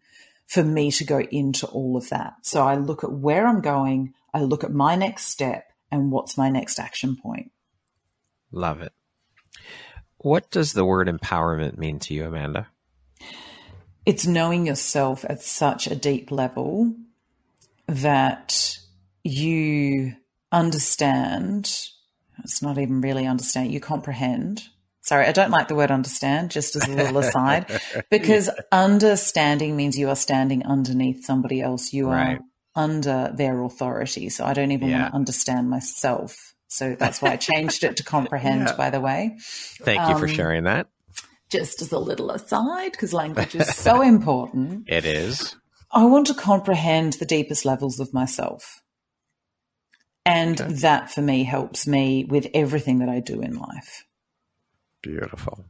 [0.48, 2.34] for me to go into all of that.
[2.44, 6.38] So I look at where I'm going, I look at my next step and what's
[6.38, 7.52] my next action point.
[8.52, 8.92] Love it.
[10.18, 12.68] What does the word empowerment mean to you, Amanda?
[14.06, 16.96] It's knowing yourself at such a deep level
[17.92, 18.78] that
[19.24, 20.14] you
[20.52, 21.72] understand.
[22.44, 23.72] It's not even really understand.
[23.72, 24.64] You comprehend.
[25.02, 27.66] Sorry, I don't like the word understand, just as a little aside,
[28.12, 31.92] because understanding means you are standing underneath somebody else.
[31.94, 32.38] You Right.
[32.38, 32.40] are
[32.76, 34.30] under their authority.
[34.30, 35.02] So I don't even Yeah.
[35.02, 36.54] want to understand myself.
[36.68, 38.76] So that's why I changed it to comprehend, Yeah.
[38.78, 39.38] by the way
[39.84, 40.88] Thank you for Um, sharing that.
[41.50, 44.86] just as a little aside, because language is so important.
[44.88, 45.56] It is.
[45.94, 48.82] I want to comprehend the deepest levels of myself.
[50.26, 50.74] And Okay.
[50.76, 54.06] that for me helps me with everything that I do in life.
[55.02, 55.66] Beautiful.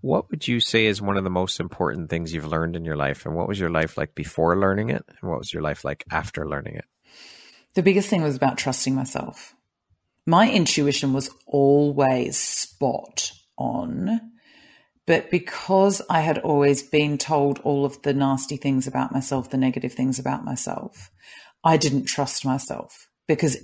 [0.00, 2.96] What would you say is one of the most important things you've learned in your
[2.96, 3.26] life?
[3.26, 5.04] And what was your life like before learning it?
[5.08, 6.84] And what was your life like after learning it?
[7.74, 9.54] The biggest thing was about trusting myself.
[10.26, 14.31] My intuition was always spot on.
[15.06, 19.56] But because I had always been told all of the nasty things about myself, the
[19.56, 21.10] negative things about myself,
[21.64, 23.56] I didn't trust myself because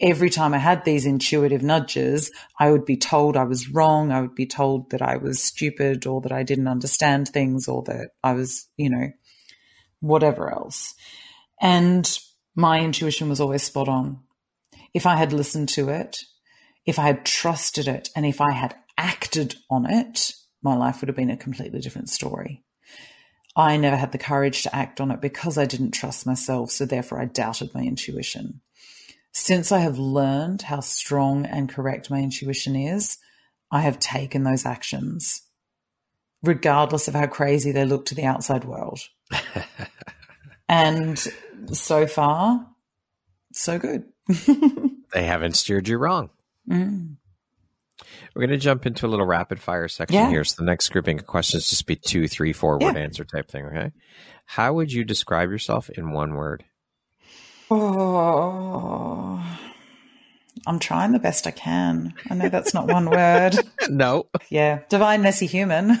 [0.00, 4.12] every time I had these intuitive nudges, I would be told I was wrong.
[4.12, 7.82] I would be told that I was stupid or that I didn't understand things or
[7.84, 9.10] that I was, you know,
[10.00, 10.94] whatever else.
[11.60, 12.08] And
[12.54, 14.20] my intuition was always spot on.
[14.94, 16.18] If I had listened to it,
[16.84, 20.32] if I had trusted it, and if I had acted on it,
[20.66, 22.62] my life would have been a completely different story.
[23.56, 26.70] I never had the courage to act on it because I didn't trust myself.
[26.70, 28.60] So therefore, I doubted my intuition.
[29.32, 33.16] Since I have learned how strong and correct my intuition is,
[33.70, 35.42] I have taken those actions,
[36.42, 39.00] regardless of how crazy they look to the outside world.
[40.68, 41.18] and
[41.72, 42.66] so far,
[43.52, 44.04] so good.
[45.12, 46.28] They haven't steered you wrong.
[46.68, 47.16] Mm.
[48.34, 50.28] We're going to jump into a little rapid fire section Yeah.
[50.28, 50.44] here.
[50.44, 53.00] So the next grouping of questions just be two, three, four word Yeah.
[53.02, 53.64] answer type thing.
[53.66, 53.92] Okay.
[54.44, 56.64] How would you describe yourself in one word?
[57.70, 59.42] Oh,
[60.66, 62.14] I'm trying the best I can.
[62.30, 63.56] I know that's not one word.
[63.88, 64.26] no.
[64.50, 64.80] Yeah.
[64.88, 65.98] Divine messy human.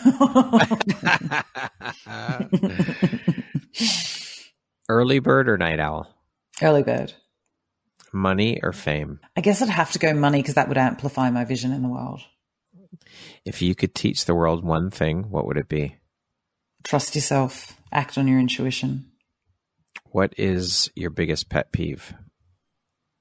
[4.88, 6.08] Early bird or night owl?
[6.62, 7.12] Early bird.
[8.16, 9.20] Money or fame?
[9.36, 11.88] I guess I'd have to go money because that would amplify my vision in the
[11.88, 12.22] world.
[13.44, 15.96] If you could teach the world one thing, what would it be?
[16.82, 19.04] Trust yourself, act on your intuition.
[20.10, 22.14] What is your biggest pet peeve?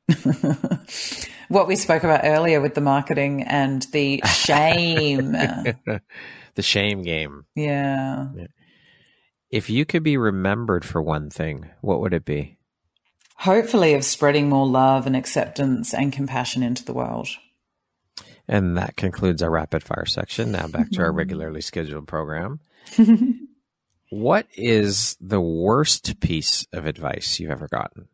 [1.50, 5.32] what we spoke about earlier with the marketing and the shame.
[6.56, 7.46] the shame game.
[7.56, 8.28] Yeah.
[9.50, 12.55] If you could be remembered for one thing, what would it be?
[13.38, 17.28] Hopefully, of spreading more love and acceptance and compassion into the world.
[18.48, 20.52] And that concludes our rapid fire section.
[20.52, 21.18] Now back to our mm-hmm.
[21.18, 22.60] regularly scheduled program.
[24.10, 28.08] what is the worst piece of advice you've ever gotten?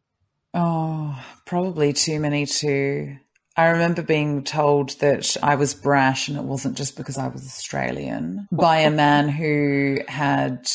[0.54, 3.18] Oh, probably too many to.
[3.58, 7.46] I remember being told that I was brash and it wasn't just because I was
[7.46, 10.70] Australian by a man who had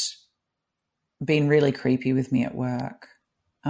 [1.24, 3.08] been really creepy with me at work.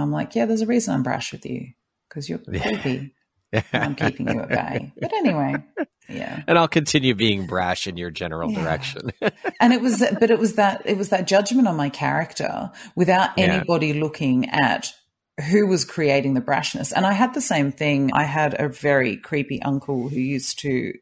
[0.01, 1.67] I'm like, yeah, there's a reason I'm brash with you
[2.09, 3.13] because you're creepy.
[3.73, 4.93] I'm keeping you at bay.
[4.99, 5.55] But anyway,
[6.09, 6.43] yeah.
[6.47, 8.61] And I'll continue being brash in your general yeah.
[8.61, 9.11] direction.
[9.61, 13.31] and it was, but it was that, it was that judgment on my character without
[13.37, 14.01] anybody yeah.
[14.01, 14.93] looking at
[15.49, 16.91] who was creating the brashness.
[16.95, 18.11] And I had the same thing.
[18.11, 20.93] I had a very creepy uncle who used to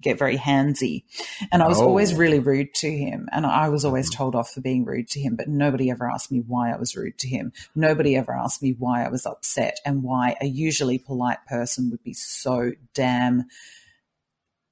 [0.00, 1.04] get very handsy.
[1.50, 1.84] And I was oh.
[1.84, 3.28] always really rude to him.
[3.32, 4.16] And I was always mm-hmm.
[4.16, 6.96] told off for being rude to him, but nobody ever asked me why I was
[6.96, 7.52] rude to him.
[7.74, 12.02] Nobody ever asked me why I was upset and why a usually polite person would
[12.02, 13.44] be so damn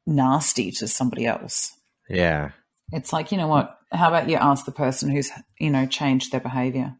[0.07, 1.77] nasty to somebody else.
[2.09, 2.53] Yeah.
[2.91, 3.79] It's like, you know what?
[3.93, 6.97] How about you ask the person who's, you know, changed their behavior?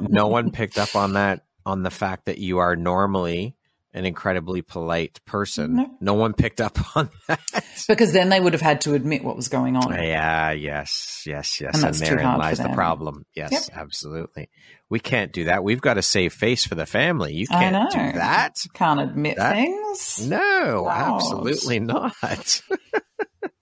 [0.00, 3.56] no one picked up on that on the fact that you are normally
[3.94, 5.76] an incredibly polite person.
[5.76, 5.90] No.
[6.00, 6.14] no.
[6.14, 7.40] one picked up on that.
[7.88, 9.92] Because then they would have had to admit what was going on.
[9.92, 11.74] Yeah, yes, yes, yes.
[11.76, 13.24] And, and therein lies the problem.
[13.34, 13.62] Yes, yep.
[13.74, 14.48] absolutely.
[14.88, 15.64] We can't do that.
[15.64, 17.34] We've got to save face for the family.
[17.34, 18.56] You can't do that.
[18.74, 20.26] Can't admit that, things.
[20.26, 22.62] No, absolutely not.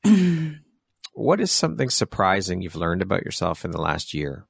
[1.13, 4.47] what is something surprising you've learned about yourself in the last year?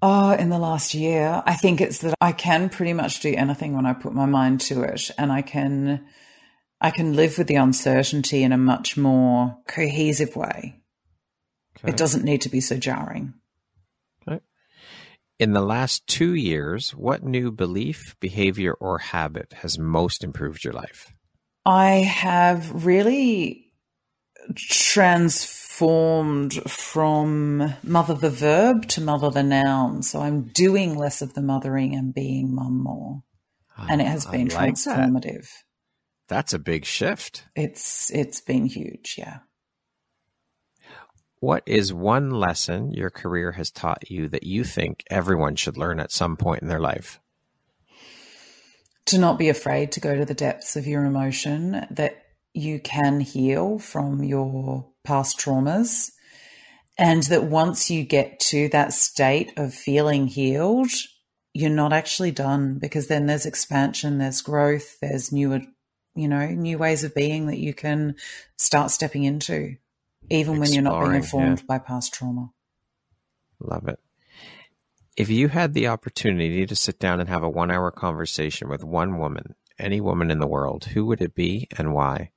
[0.00, 3.74] Oh, in the last year, I think it's that I can pretty much do anything
[3.74, 6.06] when I put my mind to it, and I can,
[6.80, 10.80] I can live with the uncertainty in a much more cohesive way.
[11.78, 11.90] Okay.
[11.90, 13.34] It doesn't need to be so jarring.
[14.28, 14.40] Okay.
[15.40, 20.74] In the last two years, what new belief, behavior, or habit has most improved your
[20.74, 21.12] life?
[21.64, 23.72] I have really
[24.54, 30.02] transformed formed from mother the verb to mother the noun.
[30.02, 33.22] So I'm doing less of the mothering and being mum more.
[33.88, 35.42] and it has ah, been like transformative.
[35.42, 36.34] That.
[36.34, 37.44] That's a big shift.
[37.54, 39.38] It's it's been huge, yeah.
[41.38, 46.00] What is one lesson your career has taught you that you think everyone should learn
[46.00, 47.20] at some point in their life?
[49.06, 52.20] To not be afraid to go to the depths of your emotion, that
[52.52, 56.12] you can heal from your past traumas.
[56.98, 60.90] And that once you get to that state of feeling healed,
[61.54, 65.60] you're not actually done because then there's expansion, there's growth, there's newer,
[66.14, 68.16] you know, new ways of being that you can
[68.56, 69.76] start stepping into,
[70.28, 71.64] even Exploring, when you're not being informed yeah.
[71.66, 72.50] by past trauma.
[73.60, 74.00] Love it.
[75.16, 78.84] If you had the opportunity to sit down and have a one hour conversation with
[78.84, 82.30] one woman, any woman in the world, who would it be and why?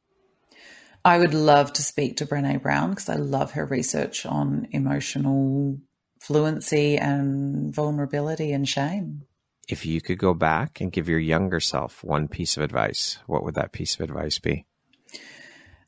[1.04, 5.80] I would love to speak to Brene Brown because I love her research on emotional
[6.20, 9.24] fluency and vulnerability and shame.
[9.68, 13.44] If you could go back and give your younger self one piece of advice, what
[13.44, 14.66] would that piece of advice be?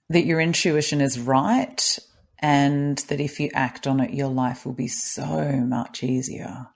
[0.09, 1.99] That your intuition is right
[2.39, 6.67] and that if you act on it, your life will be so much easier.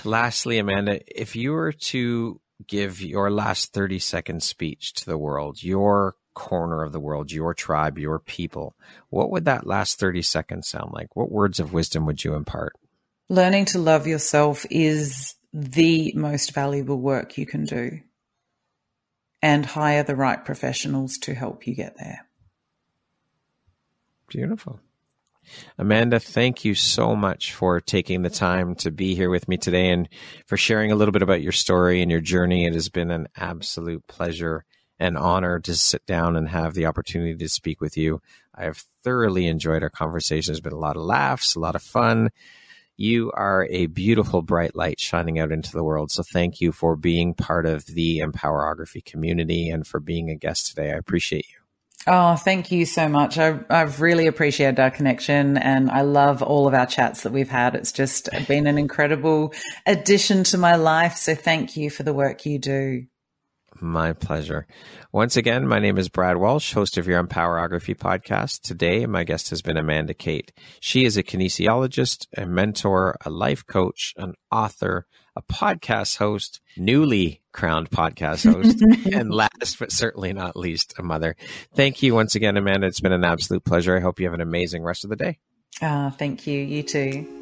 [0.04, 5.62] Lastly, Amanda, if you were to give your last 30 second speech to the world,
[5.62, 8.74] your corner of the world, your tribe, your people,
[9.10, 11.14] what would that last 30 seconds sound like?
[11.16, 12.74] What words of wisdom would you impart?
[13.28, 18.00] Learning to love yourself is the most valuable work you can do.
[19.42, 22.26] And hire the right professionals to help you get there.
[24.28, 24.80] Beautiful.
[25.78, 29.90] Amanda, thank you so much for taking the time to be here with me today
[29.90, 30.08] and
[30.46, 32.66] for sharing a little bit about your story and your journey.
[32.66, 34.64] It has been an absolute pleasure
[34.98, 38.20] and honor to sit down and have the opportunity to speak with you.
[38.54, 40.52] I have thoroughly enjoyed our conversation.
[40.52, 42.30] There's been a lot of laughs, a lot of fun.
[42.98, 46.10] You are a beautiful, bright light shining out into the world.
[46.10, 50.66] So thank you for being part of the Empowerography community and for being a guest
[50.66, 50.90] today.
[50.90, 51.59] I appreciate you.
[52.06, 53.36] Oh, thank you so much.
[53.36, 57.50] I, I've really appreciated our connection and I love all of our chats that we've
[57.50, 57.74] had.
[57.74, 59.52] It's just been an incredible
[59.84, 61.16] addition to my life.
[61.16, 63.04] So thank you for the work you do.
[63.82, 64.66] My pleasure.
[65.12, 68.60] Once again, my name is Brad Walsh, host of your Empowerography podcast.
[68.62, 70.52] Today, my guest has been Amanda Kate.
[70.80, 75.06] She is a kinesiologist, a mentor, a life coach, an author,
[75.36, 78.82] a podcast host, newly crowned podcast host,
[79.14, 81.36] and last but certainly not least, a mother.
[81.74, 82.86] Thank you once again, Amanda.
[82.86, 83.96] It's been an absolute pleasure.
[83.96, 85.38] I hope you have an amazing rest of the day.
[85.82, 86.60] Ah, thank you.
[86.60, 87.40] You too.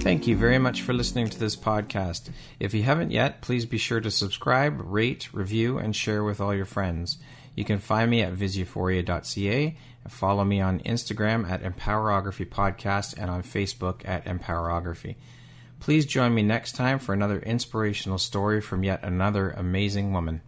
[0.00, 2.30] Thank you very much for listening to this podcast.
[2.58, 6.54] If you haven't yet, please be sure to subscribe, rate, review, and share with all
[6.54, 7.18] your friends.
[7.54, 13.30] You can find me at visuphoria.ca and follow me on Instagram at Empowerography Podcast and
[13.30, 15.16] on Facebook at Empowerography.
[15.80, 20.42] Please join me next time for another inspirational story from yet another amazing woman.